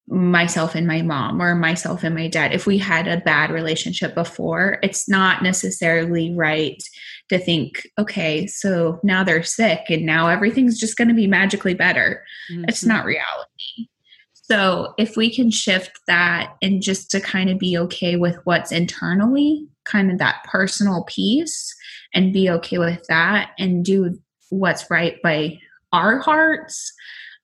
myself 0.08 0.76
and 0.76 0.86
my 0.86 1.02
mom 1.02 1.42
or 1.42 1.56
myself 1.56 2.04
and 2.04 2.14
my 2.14 2.28
dad 2.28 2.54
if 2.54 2.66
we 2.66 2.78
had 2.78 3.08
a 3.08 3.22
bad 3.22 3.50
relationship 3.50 4.14
before 4.14 4.78
it's 4.84 5.08
not 5.08 5.42
necessarily 5.42 6.34
right 6.36 6.84
to 7.30 7.40
think 7.40 7.88
okay 7.98 8.46
so 8.46 9.00
now 9.02 9.24
they're 9.24 9.44
sick 9.44 9.86
and 9.88 10.06
now 10.06 10.28
everything's 10.28 10.78
just 10.78 10.98
going 10.98 11.08
to 11.08 11.14
be 11.14 11.26
magically 11.26 11.74
better 11.74 12.24
mm-hmm. 12.52 12.66
it's 12.68 12.84
not 12.84 13.06
reality 13.06 13.88
so 14.34 14.94
if 14.98 15.16
we 15.16 15.34
can 15.34 15.50
shift 15.50 15.98
that 16.08 16.54
and 16.62 16.82
just 16.82 17.10
to 17.12 17.22
kind 17.22 17.50
of 17.50 17.58
be 17.58 17.78
okay 17.78 18.18
with 18.18 18.38
what's 18.44 18.74
internally 18.74 19.66
kind 19.86 20.12
of 20.12 20.18
that 20.18 20.44
personal 20.44 21.06
piece 21.06 21.74
and 22.14 22.34
be 22.34 22.50
okay 22.50 22.78
with 22.78 23.06
that 23.08 23.52
and 23.58 23.86
do 23.86 24.20
what's 24.50 24.92
right 24.92 25.22
by 25.24 25.58
our 25.94 26.20
hearts 26.20 26.92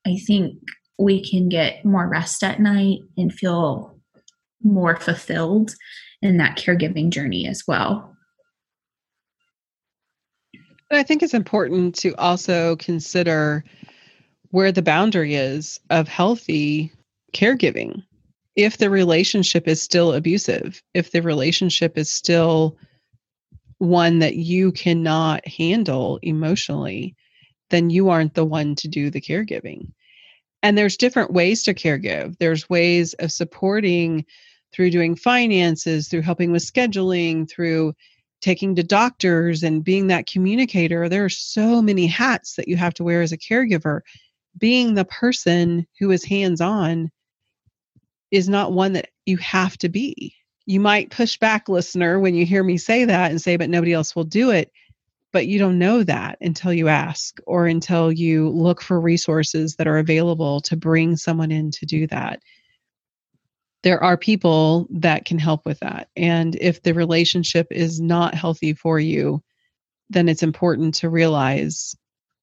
i 0.05 0.17
think 0.17 0.59
we 0.99 1.23
can 1.23 1.47
get 1.47 1.85
more 1.85 2.07
rest 2.07 2.43
at 2.43 2.59
night 2.59 2.99
and 3.17 3.33
feel 3.33 3.97
more 4.61 4.97
fulfilled 4.97 5.73
in 6.21 6.37
that 6.37 6.57
caregiving 6.57 7.09
journey 7.09 7.47
as 7.47 7.63
well. 7.65 8.13
I 10.91 11.03
think 11.03 11.23
it's 11.23 11.33
important 11.33 11.95
to 11.99 12.13
also 12.15 12.75
consider 12.75 13.63
where 14.49 14.71
the 14.71 14.81
boundary 14.81 15.35
is 15.35 15.79
of 15.89 16.09
healthy 16.09 16.91
caregiving. 17.33 18.03
If 18.55 18.77
the 18.77 18.89
relationship 18.89 19.67
is 19.67 19.81
still 19.81 20.13
abusive, 20.13 20.83
if 20.93 21.11
the 21.11 21.21
relationship 21.21 21.97
is 21.97 22.09
still 22.09 22.75
one 23.77 24.19
that 24.19 24.35
you 24.35 24.73
cannot 24.73 25.47
handle 25.47 26.19
emotionally, 26.23 27.15
then 27.69 27.89
you 27.89 28.09
aren't 28.09 28.33
the 28.33 28.43
one 28.43 28.75
to 28.75 28.89
do 28.89 29.09
the 29.09 29.21
caregiving 29.21 29.91
and 30.63 30.77
there's 30.77 30.97
different 30.97 31.31
ways 31.31 31.63
to 31.63 31.73
caregive. 31.73 32.37
There's 32.37 32.69
ways 32.69 33.13
of 33.15 33.31
supporting 33.31 34.25
through 34.71 34.91
doing 34.91 35.15
finances 35.15 36.07
through 36.07 36.21
helping 36.21 36.51
with 36.51 36.63
scheduling 36.63 37.49
through 37.49 37.93
taking 38.41 38.75
to 38.75 38.83
doctors 38.83 39.63
and 39.63 39.83
being 39.83 40.07
that 40.07 40.27
communicator. 40.27 41.09
There 41.09 41.25
are 41.25 41.29
so 41.29 41.81
many 41.81 42.07
hats 42.07 42.55
that 42.55 42.67
you 42.67 42.77
have 42.77 42.93
to 42.95 43.03
wear 43.03 43.21
as 43.21 43.31
a 43.31 43.37
caregiver. 43.37 44.01
Being 44.57 44.93
the 44.93 45.05
person 45.05 45.85
who 45.99 46.11
is 46.11 46.23
hands 46.23 46.61
on 46.61 47.11
is 48.31 48.47
not 48.47 48.73
one 48.73 48.93
that 48.93 49.09
you 49.25 49.37
have 49.37 49.77
to 49.79 49.89
be. 49.89 50.35
You 50.65 50.79
might 50.79 51.09
push 51.09 51.37
back 51.37 51.67
listener 51.67 52.19
when 52.19 52.35
you 52.35 52.45
hear 52.45 52.63
me 52.63 52.77
say 52.77 53.05
that 53.05 53.31
and 53.31 53.41
say 53.41 53.57
but 53.57 53.69
nobody 53.69 53.93
else 53.93 54.15
will 54.15 54.23
do 54.23 54.51
it 54.51 54.71
but 55.31 55.47
you 55.47 55.59
don't 55.59 55.77
know 55.77 56.03
that 56.03 56.37
until 56.41 56.73
you 56.73 56.87
ask 56.87 57.39
or 57.45 57.67
until 57.67 58.11
you 58.11 58.49
look 58.49 58.81
for 58.81 58.99
resources 58.99 59.75
that 59.75 59.87
are 59.87 59.97
available 59.97 60.61
to 60.61 60.75
bring 60.75 61.15
someone 61.15 61.51
in 61.51 61.71
to 61.71 61.85
do 61.85 62.07
that. 62.07 62.41
There 63.83 64.03
are 64.03 64.17
people 64.17 64.87
that 64.89 65.25
can 65.25 65.39
help 65.39 65.65
with 65.65 65.79
that 65.79 66.09
and 66.15 66.55
if 66.59 66.81
the 66.81 66.93
relationship 66.93 67.67
is 67.71 68.01
not 68.01 68.33
healthy 68.35 68.73
for 68.73 68.99
you 68.99 69.41
then 70.09 70.27
it's 70.27 70.43
important 70.43 70.95
to 70.95 71.09
realize 71.09 71.95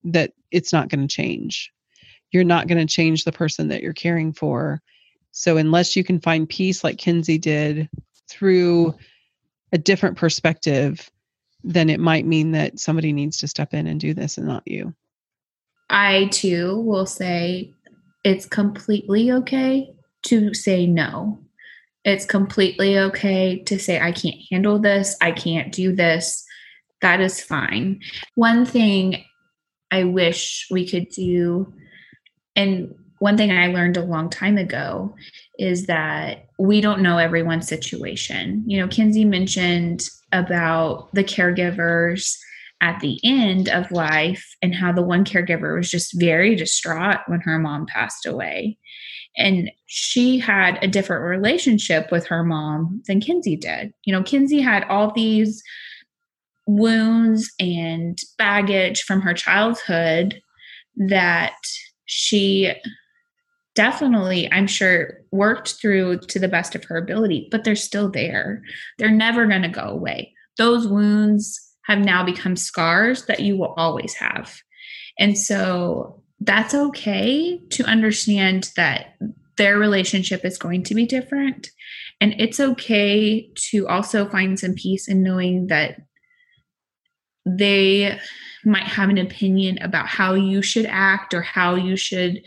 that 0.05 0.33
it's 0.50 0.73
not 0.73 0.88
going 0.88 1.07
to 1.07 1.14
change. 1.14 1.73
You're 2.31 2.45
not 2.45 2.69
going 2.69 2.85
to 2.85 2.93
change 2.93 3.25
the 3.25 3.33
person 3.33 3.69
that 3.69 3.83
you're 3.83 3.93
caring 3.93 4.33
for. 4.33 4.81
So 5.33 5.57
unless 5.57 5.97
you 5.97 6.05
can 6.05 6.21
find 6.21 6.49
peace 6.49 6.85
like 6.85 6.99
kinsey 6.99 7.38
did 7.38 7.88
through 8.28 8.95
a 9.73 9.78
different 9.78 10.16
perspective 10.16 11.11
then 11.66 11.90
it 11.90 12.00
might 12.00 12.25
mean 12.25 12.52
that 12.52 12.78
somebody 12.78 13.12
needs 13.12 13.38
to 13.38 13.49
step 13.49 13.75
in 13.75 13.87
and 13.88 14.00
do 14.00 14.14
this 14.14 14.38
and 14.38 14.46
not 14.46 14.62
you. 14.66 14.94
I 15.90 16.26
too 16.32 16.80
will 16.80 17.06
say 17.06 17.73
it's 18.25 18.46
completely 18.46 19.32
okay 19.32 19.92
to 20.26 20.54
say 20.54 20.87
no. 20.87 21.40
It's 22.04 22.25
completely 22.25 22.99
okay 22.99 23.58
to 23.64 23.78
say, 23.80 24.00
I 24.00 24.12
can't 24.12 24.40
handle 24.50 24.78
this. 24.78 25.16
I 25.20 25.32
can't 25.32 25.73
do 25.73 25.94
this. 25.94 26.44
That 27.02 27.20
is 27.20 27.40
fine. 27.40 28.00
One 28.37 28.64
thing 28.64 29.25
I 29.90 30.04
wish 30.04 30.68
we 30.70 30.88
could 30.88 31.08
do, 31.08 31.73
and 32.54 32.94
one 33.18 33.37
thing 33.37 33.50
I 33.50 33.66
learned 33.68 33.96
a 33.96 34.04
long 34.04 34.30
time 34.30 34.56
ago 34.56 35.14
is 35.58 35.87
that 35.87 36.46
we 36.58 36.80
don't 36.80 37.02
know 37.02 37.18
everyone's 37.18 37.68
situation. 37.68 38.62
You 38.66 38.80
know, 38.80 38.88
Kinsey 38.88 39.25
mentioned 39.25 40.08
about 40.37 41.09
the 41.14 41.25
caregivers 41.25 42.37
at 42.81 43.00
the 43.00 43.19
end 43.25 43.69
of 43.69 43.90
life 43.90 44.55
and 44.61 44.75
how 44.75 44.93
the 44.93 45.02
one 45.02 45.25
caregiver 45.25 45.76
was 45.76 45.90
just 45.90 46.19
very 46.19 46.55
distraught 46.55 47.21
when 47.26 47.40
her 47.40 47.59
mom 47.59 47.87
passed 47.87 48.26
away. 48.26 48.76
And 49.37 49.71
she 49.87 50.38
had 50.38 50.78
a 50.83 50.88
different 50.88 51.25
relationship 51.25 52.11
with 52.11 52.26
her 52.26 52.45
mom 52.45 53.02
than 53.07 53.21
Kinsey 53.21 53.57
did. 53.57 53.93
You 54.05 54.12
know, 54.12 54.23
Kinsey 54.23 54.61
had 54.61 54.85
all 54.85 55.12
these 55.12 55.62
wounds 56.66 57.52
and 57.59 58.19
baggage 58.38 59.02
from 59.02 59.21
her 59.21 59.35
childhood 59.35 60.40
that 60.97 61.57
she 62.07 62.73
definitely, 63.76 64.50
I'm 64.50 64.66
sure, 64.66 65.21
worked 65.30 65.75
through 65.80 66.21
to 66.21 66.38
the 66.40 66.49
best 66.49 66.75
of 66.75 66.85
her 66.85 66.97
ability, 66.97 67.49
but 67.50 67.62
they're 67.62 67.76
still 67.76 68.11
there. 68.11 68.62
They're 68.99 69.11
never 69.11 69.47
going 69.47 69.62
to 69.62 69.68
go 69.68 69.83
away. 69.83 70.35
Those 70.59 70.88
wounds 70.88 71.61
have 71.85 71.99
now 72.00 72.25
become 72.25 72.56
scars 72.56 73.26
that 73.26 73.40
you 73.40 73.56
will 73.56 73.75
always 73.76 74.14
have. 74.14 74.61
And 75.18 75.38
so 75.38 76.23
that's 76.40 76.75
okay 76.75 77.61
to 77.71 77.85
understand 77.85 78.73
that 78.76 79.16
their 79.56 79.78
relationship 79.78 80.45
is 80.45 80.59
going 80.59 80.83
to 80.85 80.95
be 80.95 81.06
different. 81.06 81.71
And 82.21 82.35
it's 82.38 82.61
okay 82.61 83.50
to 83.71 83.87
also 83.88 84.28
find 84.28 84.59
some 84.59 84.75
peace 84.75 85.06
in 85.06 85.23
knowing 85.23 85.68
that 85.68 86.00
they 87.47 88.18
might 88.64 88.83
have 88.83 89.09
an 89.09 89.18
opinion 89.18 89.78
about 89.80 90.09
how 90.09 90.35
you 90.35 90.61
should 90.62 90.87
act 90.87 91.33
or 91.33 91.42
how 91.42 91.76
you 91.76 91.97
should 91.97 92.42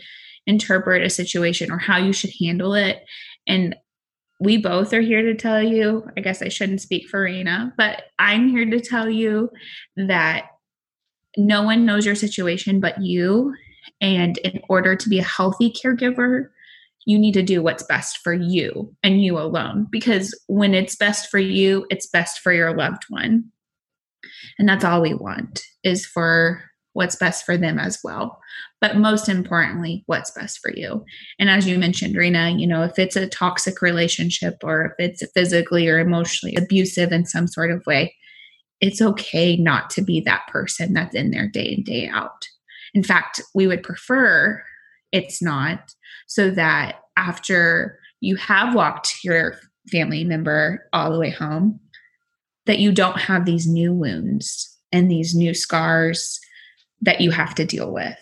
interpret 0.46 1.02
a 1.02 1.10
situation 1.10 1.70
or 1.70 1.78
how 1.78 1.98
you 1.98 2.12
should 2.12 2.32
handle 2.40 2.74
it. 2.74 3.04
And 3.46 3.76
we 4.40 4.56
both 4.56 4.92
are 4.94 5.02
here 5.02 5.22
to 5.22 5.34
tell 5.34 5.62
you, 5.62 6.06
I 6.16 6.20
guess 6.20 6.40
I 6.40 6.48
shouldn't 6.48 6.80
speak 6.80 7.08
for 7.08 7.24
Rayna, 7.24 7.72
but 7.76 8.04
I'm 8.18 8.48
here 8.48 8.68
to 8.68 8.80
tell 8.80 9.08
you 9.08 9.50
that 9.96 10.46
no 11.36 11.62
one 11.62 11.84
knows 11.84 12.06
your 12.06 12.14
situation 12.14 12.80
but 12.80 13.00
you. 13.02 13.54
And 14.00 14.38
in 14.38 14.60
order 14.68 14.96
to 14.96 15.08
be 15.08 15.18
a 15.18 15.24
healthy 15.24 15.70
caregiver, 15.70 16.48
you 17.06 17.18
need 17.18 17.34
to 17.34 17.42
do 17.42 17.62
what's 17.62 17.82
best 17.82 18.18
for 18.18 18.32
you 18.32 18.94
and 19.02 19.22
you 19.22 19.38
alone. 19.38 19.86
Because 19.90 20.38
when 20.48 20.74
it's 20.74 20.96
best 20.96 21.30
for 21.30 21.38
you, 21.38 21.86
it's 21.90 22.06
best 22.06 22.40
for 22.40 22.52
your 22.52 22.74
loved 22.74 23.04
one. 23.08 23.44
And 24.58 24.68
that's 24.68 24.84
all 24.84 25.02
we 25.02 25.14
want 25.14 25.62
is 25.82 26.06
for 26.06 26.62
what's 26.92 27.16
best 27.16 27.44
for 27.44 27.56
them 27.56 27.78
as 27.78 28.00
well. 28.02 28.40
But 28.80 28.96
most 28.96 29.28
importantly, 29.28 30.02
what's 30.06 30.30
best 30.30 30.58
for 30.60 30.72
you. 30.74 31.04
And 31.38 31.48
as 31.48 31.66
you 31.66 31.78
mentioned, 31.78 32.16
Rayna, 32.16 32.58
you 32.58 32.66
know, 32.66 32.82
if 32.82 32.98
it's 32.98 33.16
a 33.16 33.28
toxic 33.28 33.80
relationship 33.80 34.56
or 34.62 34.86
if 34.86 34.92
it's 34.98 35.32
physically 35.32 35.88
or 35.88 35.98
emotionally 35.98 36.56
abusive 36.56 37.12
in 37.12 37.26
some 37.26 37.46
sort 37.46 37.70
of 37.70 37.84
way, 37.86 38.14
it's 38.80 39.02
okay 39.02 39.56
not 39.56 39.90
to 39.90 40.02
be 40.02 40.20
that 40.20 40.46
person 40.48 40.94
that's 40.94 41.14
in 41.14 41.30
there 41.30 41.48
day 41.48 41.74
in, 41.76 41.84
day 41.84 42.08
out. 42.08 42.48
In 42.94 43.02
fact, 43.02 43.40
we 43.54 43.66
would 43.66 43.82
prefer 43.82 44.62
it's 45.12 45.42
not 45.42 45.94
so 46.26 46.50
that 46.50 47.00
after 47.16 47.98
you 48.20 48.36
have 48.36 48.74
walked 48.74 49.22
your 49.22 49.56
family 49.90 50.24
member 50.24 50.88
all 50.92 51.12
the 51.12 51.18
way 51.18 51.30
home, 51.30 51.80
that 52.66 52.78
you 52.78 52.92
don't 52.92 53.18
have 53.18 53.44
these 53.44 53.66
new 53.66 53.92
wounds 53.92 54.78
and 54.92 55.10
these 55.10 55.34
new 55.34 55.54
scars 55.54 56.39
that 57.02 57.20
you 57.20 57.30
have 57.30 57.54
to 57.56 57.64
deal 57.64 57.92
with 57.92 58.18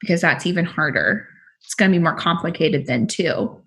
because 0.00 0.20
that's 0.20 0.46
even 0.46 0.64
harder. 0.64 1.28
It's 1.64 1.74
going 1.74 1.90
to 1.92 1.98
be 1.98 2.02
more 2.02 2.16
complicated 2.16 2.86
then, 2.86 3.06
too. 3.06 3.60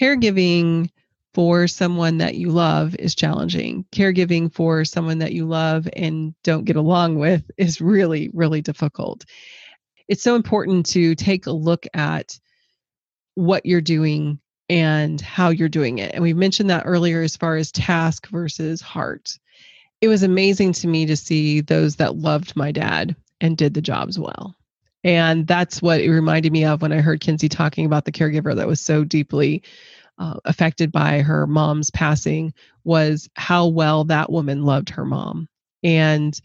Caregiving 0.00 0.88
for 1.34 1.68
someone 1.68 2.18
that 2.18 2.36
you 2.36 2.50
love 2.50 2.96
is 2.96 3.14
challenging. 3.14 3.84
Caregiving 3.92 4.52
for 4.52 4.84
someone 4.84 5.18
that 5.18 5.32
you 5.32 5.46
love 5.46 5.88
and 5.94 6.34
don't 6.42 6.64
get 6.64 6.76
along 6.76 7.18
with 7.18 7.48
is 7.56 7.80
really, 7.80 8.30
really 8.32 8.60
difficult. 8.60 9.24
It's 10.08 10.22
so 10.22 10.34
important 10.34 10.86
to 10.86 11.14
take 11.14 11.46
a 11.46 11.52
look 11.52 11.86
at 11.94 12.38
what 13.34 13.64
you're 13.64 13.80
doing 13.80 14.40
and 14.68 15.20
how 15.20 15.50
you're 15.50 15.68
doing 15.68 15.98
it. 15.98 16.14
And 16.14 16.22
we 16.22 16.34
mentioned 16.34 16.70
that 16.70 16.84
earlier 16.86 17.22
as 17.22 17.36
far 17.36 17.56
as 17.56 17.70
task 17.70 18.28
versus 18.28 18.80
heart. 18.80 19.38
It 20.00 20.08
was 20.08 20.22
amazing 20.22 20.72
to 20.74 20.88
me 20.88 21.06
to 21.06 21.16
see 21.16 21.60
those 21.60 21.96
that 21.96 22.16
loved 22.16 22.56
my 22.56 22.72
dad 22.72 23.16
and 23.40 23.56
did 23.56 23.74
the 23.74 23.82
jobs 23.82 24.18
well. 24.18 24.54
And 25.04 25.46
that's 25.46 25.80
what 25.80 26.00
it 26.00 26.10
reminded 26.10 26.52
me 26.52 26.64
of 26.64 26.82
when 26.82 26.92
I 26.92 27.00
heard 27.00 27.20
Kinsey 27.20 27.48
talking 27.48 27.86
about 27.86 28.04
the 28.04 28.12
caregiver 28.12 28.54
that 28.56 28.66
was 28.66 28.80
so 28.80 29.04
deeply 29.04 29.62
uh, 30.18 30.38
affected 30.44 30.92
by 30.92 31.20
her 31.20 31.46
mom's 31.46 31.90
passing 31.90 32.52
was 32.84 33.28
how 33.34 33.66
well 33.66 34.04
that 34.04 34.30
woman 34.30 34.64
loved 34.64 34.90
her 34.90 35.04
mom. 35.04 35.48
And 35.82 36.38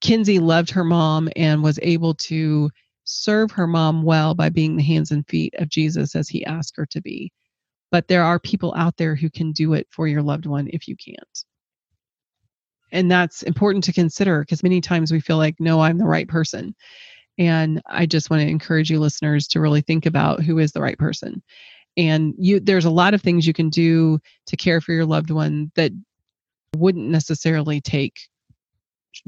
Kinsey 0.00 0.40
loved 0.40 0.70
her 0.70 0.84
mom 0.84 1.28
and 1.36 1.62
was 1.62 1.78
able 1.82 2.14
to 2.14 2.70
serve 3.04 3.52
her 3.52 3.68
mom 3.68 4.02
well 4.02 4.34
by 4.34 4.48
being 4.48 4.76
the 4.76 4.82
hands 4.82 5.12
and 5.12 5.26
feet 5.28 5.54
of 5.58 5.68
Jesus 5.68 6.16
as 6.16 6.28
he 6.28 6.44
asked 6.44 6.76
her 6.76 6.86
to 6.86 7.00
be. 7.00 7.32
But 7.92 8.08
there 8.08 8.24
are 8.24 8.40
people 8.40 8.74
out 8.76 8.96
there 8.96 9.14
who 9.14 9.30
can 9.30 9.52
do 9.52 9.74
it 9.74 9.86
for 9.90 10.08
your 10.08 10.22
loved 10.22 10.46
one 10.46 10.68
if 10.72 10.88
you 10.88 10.96
can't. 10.96 11.44
And 12.96 13.10
that's 13.10 13.42
important 13.42 13.84
to 13.84 13.92
consider 13.92 14.40
because 14.40 14.62
many 14.62 14.80
times 14.80 15.12
we 15.12 15.20
feel 15.20 15.36
like, 15.36 15.56
no, 15.60 15.80
I'm 15.80 15.98
the 15.98 16.04
right 16.04 16.28
person. 16.28 16.74
And 17.38 17.82
I 17.86 18.06
just 18.06 18.30
want 18.30 18.42
to 18.42 18.48
encourage 18.48 18.90
you 18.90 18.98
listeners 18.98 19.46
to 19.48 19.60
really 19.60 19.82
think 19.82 20.06
about 20.06 20.42
who 20.42 20.58
is 20.58 20.72
the 20.72 20.80
right 20.80 20.98
person 20.98 21.42
and 21.96 22.34
you 22.38 22.60
there's 22.60 22.84
a 22.84 22.90
lot 22.90 23.14
of 23.14 23.22
things 23.22 23.46
you 23.46 23.52
can 23.52 23.70
do 23.70 24.18
to 24.46 24.56
care 24.56 24.80
for 24.80 24.92
your 24.92 25.06
loved 25.06 25.30
one 25.30 25.70
that 25.76 25.92
wouldn't 26.76 27.08
necessarily 27.08 27.80
take 27.80 28.20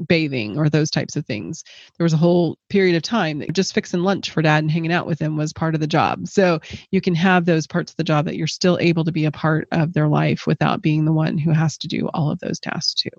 bathing 0.07 0.55
or 0.55 0.69
those 0.69 0.91
types 0.91 1.15
of 1.15 1.25
things. 1.25 1.63
There 1.97 2.03
was 2.03 2.13
a 2.13 2.17
whole 2.17 2.59
period 2.69 2.95
of 2.95 3.01
time 3.01 3.39
that 3.39 3.53
just 3.53 3.73
fixing 3.73 4.01
lunch 4.01 4.29
for 4.29 4.43
dad 4.43 4.63
and 4.63 4.69
hanging 4.69 4.93
out 4.93 5.07
with 5.07 5.19
him 5.19 5.35
was 5.35 5.51
part 5.51 5.73
of 5.73 5.81
the 5.81 5.87
job. 5.87 6.27
So 6.27 6.59
you 6.91 7.01
can 7.01 7.15
have 7.15 7.45
those 7.45 7.65
parts 7.65 7.91
of 7.91 7.97
the 7.97 8.03
job 8.03 8.25
that 8.25 8.35
you're 8.35 8.45
still 8.45 8.77
able 8.79 9.03
to 9.05 9.11
be 9.11 9.25
a 9.25 9.31
part 9.31 9.67
of 9.71 9.93
their 9.93 10.07
life 10.07 10.45
without 10.45 10.83
being 10.83 11.05
the 11.05 11.11
one 11.11 11.39
who 11.39 11.51
has 11.51 11.75
to 11.79 11.87
do 11.87 12.07
all 12.13 12.29
of 12.29 12.39
those 12.39 12.59
tasks 12.59 12.93
too. 12.93 13.09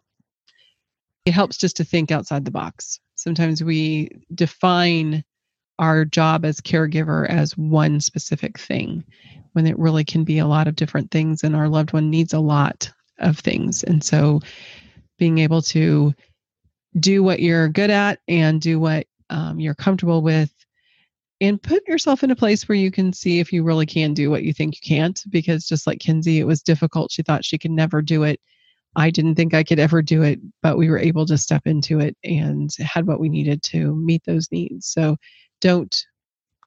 It 1.24 1.32
helps 1.32 1.56
just 1.56 1.76
to 1.76 1.84
think 1.84 2.10
outside 2.10 2.44
the 2.44 2.50
box. 2.50 2.98
Sometimes 3.14 3.62
we 3.62 4.10
define 4.34 5.24
our 5.78 6.04
job 6.04 6.44
as 6.44 6.60
caregiver 6.60 7.28
as 7.28 7.56
one 7.56 8.00
specific 8.00 8.58
thing 8.58 9.04
when 9.52 9.66
it 9.66 9.78
really 9.78 10.04
can 10.04 10.24
be 10.24 10.38
a 10.38 10.46
lot 10.46 10.68
of 10.68 10.76
different 10.76 11.10
things 11.10 11.42
and 11.42 11.56
our 11.56 11.68
loved 11.68 11.92
one 11.92 12.10
needs 12.10 12.32
a 12.32 12.38
lot 12.38 12.90
of 13.18 13.38
things. 13.38 13.82
And 13.82 14.04
so 14.04 14.40
being 15.18 15.38
able 15.38 15.62
to 15.62 16.14
do 16.98 17.22
what 17.22 17.40
you're 17.40 17.68
good 17.68 17.90
at 17.90 18.20
and 18.28 18.60
do 18.60 18.78
what 18.78 19.06
um, 19.30 19.60
you're 19.60 19.74
comfortable 19.74 20.22
with 20.22 20.52
and 21.40 21.62
put 21.62 21.86
yourself 21.88 22.22
in 22.22 22.30
a 22.30 22.36
place 22.36 22.68
where 22.68 22.76
you 22.76 22.90
can 22.90 23.12
see 23.12 23.38
if 23.38 23.52
you 23.52 23.62
really 23.62 23.86
can 23.86 24.12
do 24.12 24.30
what 24.30 24.42
you 24.42 24.52
think 24.52 24.74
you 24.74 24.80
can't 24.86 25.22
because 25.30 25.66
just 25.66 25.86
like 25.86 25.98
kinsey 25.98 26.38
it 26.40 26.46
was 26.46 26.62
difficult. 26.62 27.10
She 27.10 27.22
thought 27.22 27.44
she 27.44 27.58
could 27.58 27.70
never 27.70 28.02
do 28.02 28.24
it 28.24 28.40
i 28.96 29.10
didn't 29.10 29.34
think 29.34 29.54
i 29.54 29.62
could 29.62 29.78
ever 29.78 30.02
do 30.02 30.22
it 30.22 30.40
but 30.62 30.76
we 30.76 30.88
were 30.88 30.98
able 30.98 31.26
to 31.26 31.38
step 31.38 31.62
into 31.66 32.00
it 32.00 32.16
and 32.24 32.70
had 32.80 33.06
what 33.06 33.20
we 33.20 33.28
needed 33.28 33.62
to 33.62 33.94
meet 33.96 34.22
those 34.26 34.48
needs. 34.50 34.86
So 34.86 35.16
don't 35.60 36.04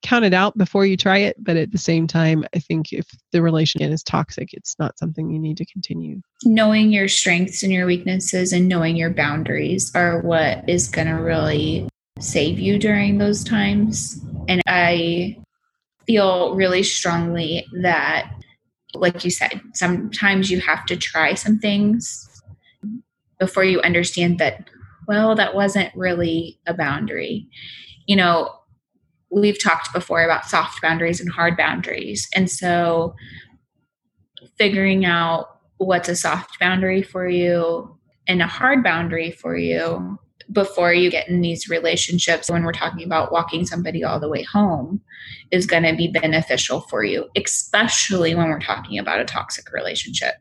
count 0.04 0.26
it 0.26 0.34
out 0.34 0.58
before 0.58 0.86
you 0.86 0.98
try 0.98 1.20
it 1.20 1.36
but 1.42 1.56
at 1.56 1.72
the 1.72 1.78
same 1.78 2.08
time 2.08 2.44
i 2.54 2.60
think 2.60 2.92
if 2.92 3.08
the 3.32 3.42
relationship 3.42 3.90
is 3.90 4.04
toxic 4.04 4.50
it's 4.54 4.76
not 4.78 5.00
something 5.00 5.32
you 5.32 5.40
need 5.40 5.58
to 5.58 5.66
continue. 5.66 6.20
Knowing 6.44 6.92
your 6.92 7.08
strengths 7.08 7.64
and 7.64 7.72
your 7.72 7.86
weaknesses 7.86 8.52
and 8.52 8.68
knowing 8.68 8.98
your 8.98 9.12
boundaries 9.12 9.96
are 9.96 10.20
what 10.22 10.68
is 10.68 10.90
going 10.90 11.08
to 11.08 11.14
really 11.14 11.88
save 12.20 12.60
you 12.60 12.78
during 12.78 13.18
those 13.18 13.44
times. 13.44 14.22
And 14.48 14.62
i 14.68 15.38
feel 16.06 16.56
really 16.56 16.84
strongly 16.84 17.66
that 17.82 18.30
like 18.96 19.24
you 19.24 19.32
said 19.32 19.62
sometimes 19.74 20.52
you 20.52 20.60
have 20.60 20.86
to 20.86 20.96
try 20.96 21.34
some 21.34 21.60
things 21.60 22.30
before 23.40 23.64
you 23.64 23.82
understand 23.82 24.40
that 24.40 24.70
well 25.08 25.36
that 25.36 25.56
wasn't 25.56 25.94
really 25.96 26.60
a 26.68 26.74
boundary 26.74 27.48
you 28.08 28.16
know 28.16 28.50
we've 29.34 29.62
talked 29.62 29.92
before 29.94 30.24
about 30.24 30.46
soft 30.46 30.82
boundaries 30.82 31.20
and 31.20 31.32
hard 31.32 31.58
boundaries. 31.58 32.28
And 32.36 32.50
so 32.50 33.16
figuring 34.58 35.06
out 35.06 35.48
what's 35.78 36.10
a 36.10 36.16
soft 36.16 36.60
boundary 36.60 37.02
for 37.02 37.28
you 37.28 37.98
and 38.28 38.42
a 38.42 38.48
hard 38.48 38.84
boundary 38.84 39.32
for 39.32 39.58
you 39.58 40.20
before 40.52 40.94
you 40.94 41.10
get 41.10 41.30
in 41.30 41.42
these 41.42 41.70
relationships 41.70 42.50
when 42.50 42.64
we're 42.64 42.74
talking 42.74 43.06
about 43.06 43.32
walking 43.32 43.66
somebody 43.66 44.04
all 44.04 44.20
the 44.20 44.30
way 44.30 44.44
home 44.44 45.02
is 45.52 45.66
going 45.66 45.84
to 45.84 45.96
be 45.96 46.08
beneficial 46.08 46.82
for 46.82 47.04
you 47.04 47.28
especially 47.38 48.36
when 48.36 48.50
we're 48.50 48.60
talking 48.60 49.00
about 49.00 49.20
a 49.20 49.26
toxic 49.26 49.72
relationship. 49.72 50.36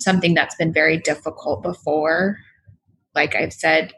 Something 0.00 0.34
that's 0.34 0.56
been 0.56 0.72
very 0.72 0.98
difficult 0.98 1.62
before 1.62 2.38
like 3.14 3.34
i've 3.34 3.52
said 3.52 3.92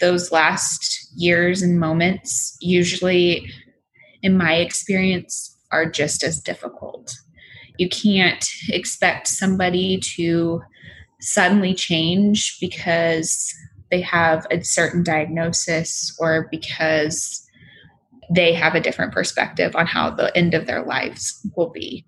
those 0.00 0.30
last 0.30 1.10
years 1.16 1.62
and 1.62 1.80
moments 1.80 2.56
usually 2.60 3.50
in 4.22 4.36
my 4.36 4.54
experience 4.54 5.56
are 5.70 5.90
just 5.90 6.22
as 6.22 6.40
difficult. 6.40 7.14
You 7.78 7.88
can't 7.88 8.46
expect 8.68 9.28
somebody 9.28 10.00
to 10.16 10.62
suddenly 11.20 11.74
change 11.74 12.58
because 12.60 13.52
they 13.90 14.00
have 14.00 14.46
a 14.50 14.62
certain 14.62 15.02
diagnosis 15.02 16.14
or 16.18 16.48
because 16.50 17.44
they 18.30 18.52
have 18.52 18.74
a 18.74 18.80
different 18.80 19.12
perspective 19.12 19.74
on 19.74 19.86
how 19.86 20.10
the 20.10 20.36
end 20.36 20.54
of 20.54 20.66
their 20.66 20.84
lives 20.84 21.40
will 21.56 21.70
be. 21.70 22.04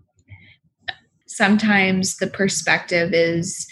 Sometimes 1.26 2.16
the 2.16 2.26
perspective 2.26 3.14
is 3.14 3.66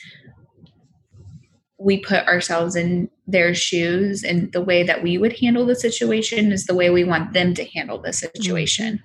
we 1.79 1.99
put 1.99 2.27
ourselves 2.27 2.75
in 2.75 3.09
their 3.27 3.55
shoes 3.55 4.25
and 4.25 4.53
the 4.53 4.63
way 4.63 4.83
that 4.83 5.03
we 5.03 5.19
would 5.19 5.39
handle 5.39 5.67
the 5.67 5.77
situation 5.77 6.51
is 6.51 6.65
the 6.65 6.75
way 6.75 6.91
we 6.91 7.05
want 7.05 7.35
them 7.35 7.55
to 7.55 7.65
handle 7.65 8.01
the 8.01 8.13
situation. 8.13 9.01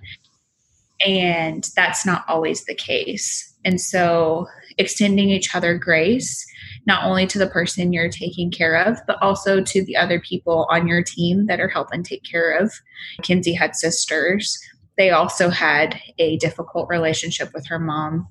And 1.05 1.67
that's 1.75 2.05
not 2.05 2.23
always 2.27 2.63
the 2.65 2.73
case. 2.73 3.53
And 3.65 3.79
so 3.79 4.47
extending 4.77 5.29
each 5.29 5.53
other 5.55 5.77
grace, 5.77 6.45
not 6.85 7.05
only 7.05 7.25
to 7.27 7.39
the 7.39 7.47
person 7.47 7.93
you're 7.93 8.09
taking 8.09 8.51
care 8.51 8.75
of, 8.75 8.97
but 9.07 9.21
also 9.21 9.63
to 9.63 9.85
the 9.85 9.95
other 9.95 10.19
people 10.19 10.67
on 10.69 10.87
your 10.87 11.03
team 11.03 11.45
that 11.47 11.59
are 11.59 11.69
helping 11.69 12.03
take 12.03 12.23
care 12.23 12.57
of. 12.57 12.73
Kinsey 13.21 13.53
had 13.53 13.75
sisters. 13.75 14.57
They 14.97 15.09
also 15.09 15.49
had 15.49 15.99
a 16.19 16.37
difficult 16.37 16.89
relationship 16.89 17.51
with 17.53 17.65
her 17.67 17.79
mom 17.79 18.27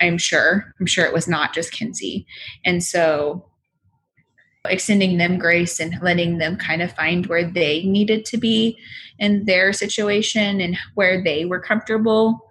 I'm 0.00 0.18
sure. 0.18 0.74
I'm 0.80 0.86
sure 0.86 1.04
it 1.04 1.12
was 1.12 1.28
not 1.28 1.54
just 1.54 1.72
Kinsey. 1.72 2.26
And 2.64 2.82
so 2.82 3.46
extending 4.68 5.18
them 5.18 5.38
grace 5.38 5.80
and 5.80 5.94
letting 6.02 6.38
them 6.38 6.56
kind 6.56 6.82
of 6.82 6.92
find 6.92 7.26
where 7.26 7.44
they 7.44 7.82
needed 7.84 8.24
to 8.26 8.36
be 8.36 8.78
in 9.18 9.44
their 9.44 9.72
situation 9.72 10.60
and 10.60 10.76
where 10.94 11.22
they 11.22 11.44
were 11.44 11.60
comfortable 11.60 12.50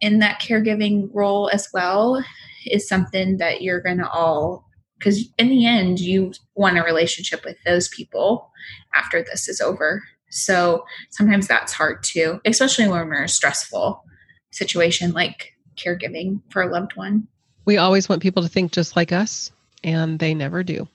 in 0.00 0.18
that 0.20 0.40
caregiving 0.40 1.10
role 1.12 1.50
as 1.52 1.68
well 1.74 2.22
is 2.66 2.88
something 2.88 3.38
that 3.38 3.62
you're 3.62 3.80
going 3.80 3.98
to 3.98 4.08
all 4.08 4.64
because 4.98 5.28
in 5.38 5.48
the 5.48 5.66
end 5.66 6.00
you 6.00 6.32
want 6.54 6.78
a 6.78 6.82
relationship 6.82 7.44
with 7.44 7.56
those 7.64 7.88
people 7.88 8.50
after 8.94 9.22
this 9.22 9.48
is 9.48 9.60
over 9.60 10.02
so 10.30 10.84
sometimes 11.10 11.46
that's 11.46 11.72
hard 11.72 12.02
too 12.02 12.40
especially 12.44 12.88
when 12.88 13.06
we're 13.06 13.14
in 13.14 13.24
a 13.24 13.28
stressful 13.28 14.02
situation 14.50 15.12
like 15.12 15.52
caregiving 15.76 16.40
for 16.50 16.62
a 16.62 16.70
loved 16.70 16.96
one. 16.96 17.28
We 17.64 17.76
always 17.76 18.08
want 18.08 18.22
people 18.22 18.42
to 18.42 18.48
think 18.48 18.72
just 18.72 18.96
like 18.96 19.12
us, 19.12 19.52
and 19.84 20.18
they 20.18 20.34
never 20.34 20.62
do. 20.62 20.88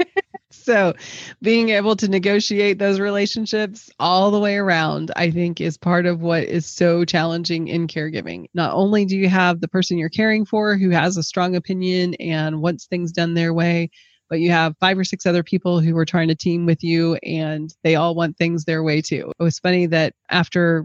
so 0.62 0.94
being 1.42 1.70
able 1.70 1.96
to 1.96 2.08
negotiate 2.08 2.78
those 2.78 3.00
relationships 3.00 3.90
all 3.98 4.30
the 4.30 4.40
way 4.40 4.56
around 4.56 5.10
i 5.16 5.30
think 5.30 5.60
is 5.60 5.76
part 5.76 6.06
of 6.06 6.20
what 6.20 6.44
is 6.44 6.66
so 6.66 7.04
challenging 7.04 7.68
in 7.68 7.86
caregiving. 7.86 8.46
Not 8.54 8.74
only 8.74 9.04
do 9.04 9.16
you 9.16 9.28
have 9.28 9.60
the 9.60 9.68
person 9.68 9.98
you're 9.98 10.08
caring 10.08 10.44
for 10.44 10.76
who 10.76 10.90
has 10.90 11.16
a 11.16 11.22
strong 11.22 11.56
opinion 11.56 12.14
and 12.14 12.60
wants 12.60 12.86
things 12.86 13.12
done 13.12 13.34
their 13.34 13.54
way 13.54 13.90
but 14.28 14.40
you 14.40 14.50
have 14.50 14.76
five 14.78 14.98
or 14.98 15.04
six 15.04 15.24
other 15.24 15.42
people 15.42 15.80
who 15.80 15.96
are 15.96 16.04
trying 16.04 16.28
to 16.28 16.34
team 16.34 16.66
with 16.66 16.84
you 16.84 17.14
and 17.22 17.74
they 17.82 17.94
all 17.94 18.14
want 18.14 18.36
things 18.36 18.66
their 18.66 18.82
way 18.82 19.00
too. 19.00 19.32
It 19.40 19.42
was 19.42 19.58
funny 19.58 19.86
that 19.86 20.12
after 20.28 20.84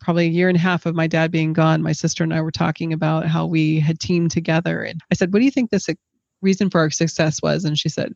probably 0.00 0.26
a 0.26 0.30
year 0.30 0.48
and 0.48 0.56
a 0.56 0.60
half 0.60 0.84
of 0.84 0.94
my 0.94 1.06
dad 1.06 1.30
being 1.30 1.52
gone 1.54 1.80
my 1.80 1.92
sister 1.92 2.22
and 2.22 2.34
i 2.34 2.40
were 2.42 2.50
talking 2.50 2.92
about 2.92 3.26
how 3.26 3.46
we 3.46 3.80
had 3.80 3.98
teamed 3.98 4.30
together 4.30 4.82
and 4.82 5.00
i 5.10 5.14
said 5.14 5.32
what 5.32 5.38
do 5.38 5.46
you 5.46 5.50
think 5.50 5.70
this 5.70 5.88
reason 6.44 6.70
for 6.70 6.80
our 6.80 6.90
success 6.90 7.42
was? 7.42 7.64
And 7.64 7.76
she 7.76 7.88
said 7.88 8.12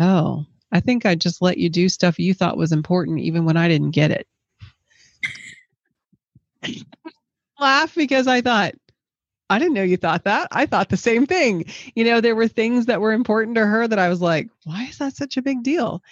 Oh, 0.00 0.46
I 0.72 0.80
think 0.80 1.04
I 1.04 1.14
just 1.14 1.42
let 1.42 1.58
you 1.58 1.68
do 1.68 1.88
stuff 1.88 2.18
you 2.18 2.34
thought 2.34 2.56
was 2.56 2.72
important, 2.72 3.20
even 3.20 3.44
when 3.44 3.56
I 3.56 3.68
didn't 3.68 3.90
get 3.90 4.10
it. 4.10 4.26
Laugh 7.60 7.94
because 7.94 8.26
I 8.26 8.40
thought, 8.40 8.72
I 9.50 9.58
didn't 9.58 9.74
know 9.74 9.82
you 9.82 9.96
thought 9.96 10.24
that. 10.24 10.48
I 10.52 10.66
thought 10.66 10.88
the 10.88 10.96
same 10.96 11.26
thing. 11.26 11.66
You 11.94 12.04
know, 12.04 12.20
there 12.20 12.36
were 12.36 12.48
things 12.48 12.86
that 12.86 13.00
were 13.00 13.12
important 13.12 13.56
to 13.56 13.66
her 13.66 13.86
that 13.86 13.98
I 13.98 14.08
was 14.08 14.22
like, 14.22 14.48
why 14.64 14.84
is 14.84 14.98
that 14.98 15.16
such 15.16 15.36
a 15.36 15.42
big 15.42 15.62
deal? 15.62 16.02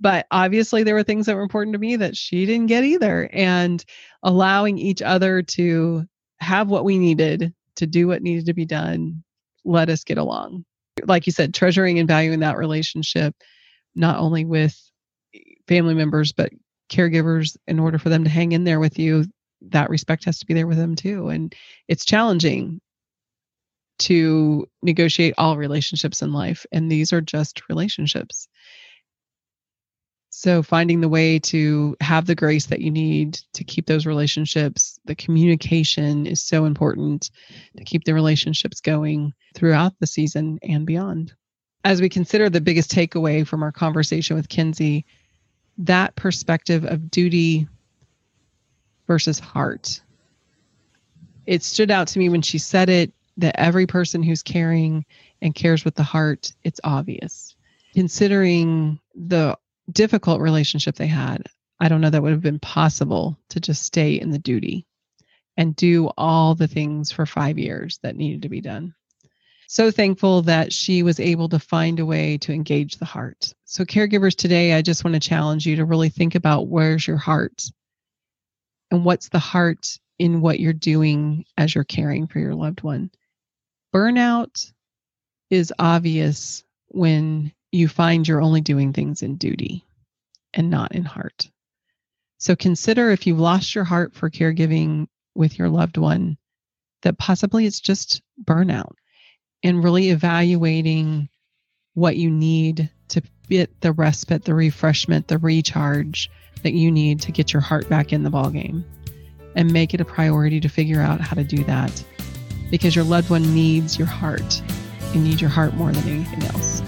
But 0.00 0.26
obviously, 0.30 0.82
there 0.82 0.94
were 0.94 1.02
things 1.02 1.26
that 1.26 1.36
were 1.36 1.42
important 1.42 1.74
to 1.74 1.78
me 1.78 1.96
that 1.96 2.16
she 2.16 2.46
didn't 2.46 2.66
get 2.66 2.84
either. 2.84 3.30
And 3.32 3.84
allowing 4.22 4.78
each 4.78 5.02
other 5.02 5.42
to 5.42 6.04
have 6.38 6.68
what 6.68 6.84
we 6.84 6.98
needed 6.98 7.54
to 7.76 7.86
do 7.86 8.08
what 8.08 8.22
needed 8.22 8.46
to 8.46 8.54
be 8.54 8.64
done 8.64 9.22
let 9.64 9.88
us 9.88 10.04
get 10.04 10.18
along 10.18 10.64
like 11.04 11.26
you 11.26 11.32
said, 11.32 11.54
treasuring 11.54 11.98
and 11.98 12.08
valuing 12.08 12.40
that 12.40 12.56
relationship, 12.56 13.34
not 13.94 14.18
only 14.18 14.44
with 14.44 14.78
eh, 15.34 15.40
family 15.68 15.94
members, 15.94 16.32
but 16.32 16.50
caregivers, 16.90 17.56
in 17.66 17.78
order 17.78 17.98
for 17.98 18.08
them 18.08 18.24
to 18.24 18.30
hang 18.30 18.52
in 18.52 18.64
there 18.64 18.80
with 18.80 18.98
you, 18.98 19.24
that 19.62 19.90
respect 19.90 20.24
has 20.24 20.38
to 20.38 20.46
be 20.46 20.54
there 20.54 20.66
with 20.66 20.78
them 20.78 20.94
too. 20.94 21.28
And 21.28 21.54
it's 21.88 22.04
challenging 22.04 22.80
to 23.98 24.68
negotiate 24.82 25.34
all 25.38 25.56
relationships 25.56 26.22
in 26.22 26.32
life. 26.32 26.66
And 26.72 26.90
these 26.90 27.12
are 27.12 27.20
just 27.20 27.68
relationships. 27.68 28.48
So, 30.38 30.62
finding 30.62 31.00
the 31.00 31.08
way 31.08 31.38
to 31.38 31.96
have 32.02 32.26
the 32.26 32.34
grace 32.34 32.66
that 32.66 32.82
you 32.82 32.90
need 32.90 33.40
to 33.54 33.64
keep 33.64 33.86
those 33.86 34.04
relationships, 34.04 35.00
the 35.06 35.14
communication 35.14 36.26
is 36.26 36.42
so 36.42 36.66
important 36.66 37.30
to 37.78 37.84
keep 37.84 38.04
the 38.04 38.12
relationships 38.12 38.82
going 38.82 39.32
throughout 39.54 39.94
the 39.98 40.06
season 40.06 40.58
and 40.62 40.84
beyond. 40.84 41.32
As 41.86 42.02
we 42.02 42.10
consider 42.10 42.50
the 42.50 42.60
biggest 42.60 42.90
takeaway 42.90 43.46
from 43.46 43.62
our 43.62 43.72
conversation 43.72 44.36
with 44.36 44.50
Kinsey, 44.50 45.06
that 45.78 46.16
perspective 46.16 46.84
of 46.84 47.10
duty 47.10 47.66
versus 49.06 49.38
heart. 49.38 50.02
It 51.46 51.62
stood 51.62 51.90
out 51.90 52.08
to 52.08 52.18
me 52.18 52.28
when 52.28 52.42
she 52.42 52.58
said 52.58 52.90
it 52.90 53.10
that 53.38 53.58
every 53.58 53.86
person 53.86 54.22
who's 54.22 54.42
caring 54.42 55.06
and 55.40 55.54
cares 55.54 55.82
with 55.82 55.94
the 55.94 56.02
heart, 56.02 56.52
it's 56.62 56.80
obvious. 56.84 57.56
Considering 57.94 59.00
the 59.14 59.56
difficult 59.90 60.40
relationship 60.40 60.96
they 60.96 61.06
had, 61.06 61.44
I 61.78 61.88
don't 61.88 62.00
know 62.00 62.10
that 62.10 62.22
would 62.22 62.32
have 62.32 62.42
been 62.42 62.58
possible 62.58 63.38
to 63.50 63.60
just 63.60 63.82
stay 63.82 64.14
in 64.14 64.30
the 64.30 64.38
duty 64.38 64.86
and 65.56 65.76
do 65.76 66.10
all 66.16 66.54
the 66.54 66.68
things 66.68 67.10
for 67.12 67.26
five 67.26 67.58
years 67.58 67.98
that 68.02 68.16
needed 68.16 68.42
to 68.42 68.48
be 68.48 68.60
done. 68.60 68.94
So 69.68 69.90
thankful 69.90 70.42
that 70.42 70.72
she 70.72 71.02
was 71.02 71.18
able 71.18 71.48
to 71.48 71.58
find 71.58 71.98
a 71.98 72.06
way 72.06 72.38
to 72.38 72.52
engage 72.52 72.96
the 72.96 73.04
heart. 73.04 73.52
So, 73.64 73.84
caregivers 73.84 74.36
today, 74.36 74.74
I 74.74 74.82
just 74.82 75.04
want 75.04 75.14
to 75.14 75.28
challenge 75.28 75.66
you 75.66 75.76
to 75.76 75.84
really 75.84 76.08
think 76.08 76.36
about 76.36 76.68
where's 76.68 77.06
your 77.06 77.16
heart 77.16 77.64
and 78.92 79.04
what's 79.04 79.28
the 79.28 79.40
heart 79.40 79.98
in 80.18 80.40
what 80.40 80.60
you're 80.60 80.72
doing 80.72 81.44
as 81.58 81.74
you're 81.74 81.84
caring 81.84 82.28
for 82.28 82.38
your 82.38 82.54
loved 82.54 82.82
one. 82.82 83.10
Burnout 83.92 84.72
is 85.50 85.72
obvious 85.78 86.64
when 86.88 87.52
you 87.76 87.88
find 87.88 88.26
you're 88.26 88.42
only 88.42 88.60
doing 88.60 88.92
things 88.92 89.22
in 89.22 89.36
duty 89.36 89.84
and 90.54 90.70
not 90.70 90.94
in 90.94 91.04
heart. 91.04 91.50
So 92.38 92.56
consider 92.56 93.10
if 93.10 93.26
you've 93.26 93.40
lost 93.40 93.74
your 93.74 93.84
heart 93.84 94.14
for 94.14 94.30
caregiving 94.30 95.06
with 95.34 95.58
your 95.58 95.68
loved 95.68 95.96
one, 95.96 96.36
that 97.02 97.18
possibly 97.18 97.66
it's 97.66 97.80
just 97.80 98.22
burnout 98.42 98.92
and 99.62 99.82
really 99.82 100.10
evaluating 100.10 101.28
what 101.94 102.16
you 102.16 102.30
need 102.30 102.90
to 103.08 103.22
get 103.48 103.80
the 103.80 103.92
respite, 103.92 104.44
the 104.44 104.54
refreshment, 104.54 105.28
the 105.28 105.38
recharge 105.38 106.30
that 106.62 106.72
you 106.72 106.90
need 106.90 107.20
to 107.20 107.32
get 107.32 107.52
your 107.52 107.62
heart 107.62 107.88
back 107.88 108.12
in 108.12 108.22
the 108.22 108.30
ballgame 108.30 108.84
and 109.54 109.72
make 109.72 109.94
it 109.94 110.00
a 110.00 110.04
priority 110.04 110.60
to 110.60 110.68
figure 110.68 111.00
out 111.00 111.20
how 111.20 111.34
to 111.34 111.44
do 111.44 111.64
that 111.64 112.04
because 112.70 112.94
your 112.94 113.04
loved 113.04 113.30
one 113.30 113.54
needs 113.54 113.98
your 113.98 114.08
heart 114.08 114.62
and 115.14 115.24
needs 115.24 115.40
your 115.40 115.50
heart 115.50 115.74
more 115.74 115.92
than 115.92 116.08
anything 116.08 116.42
else. 116.44 116.82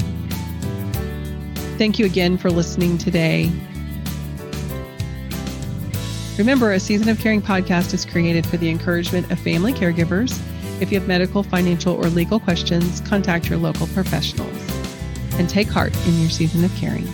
Thank 1.78 2.00
you 2.00 2.06
again 2.06 2.36
for 2.36 2.50
listening 2.50 2.98
today. 2.98 3.52
Remember, 6.36 6.72
a 6.72 6.80
Season 6.80 7.08
of 7.08 7.20
Caring 7.20 7.40
podcast 7.40 7.94
is 7.94 8.04
created 8.04 8.44
for 8.44 8.56
the 8.56 8.68
encouragement 8.68 9.30
of 9.30 9.38
family 9.38 9.72
caregivers. 9.72 10.36
If 10.82 10.90
you 10.90 10.98
have 10.98 11.06
medical, 11.06 11.44
financial, 11.44 11.94
or 11.94 12.08
legal 12.08 12.40
questions, 12.40 13.00
contact 13.02 13.48
your 13.48 13.60
local 13.60 13.86
professionals 13.88 14.50
and 15.34 15.48
take 15.48 15.68
heart 15.68 15.96
in 16.08 16.20
your 16.20 16.30
season 16.30 16.64
of 16.64 16.74
caring. 16.74 17.06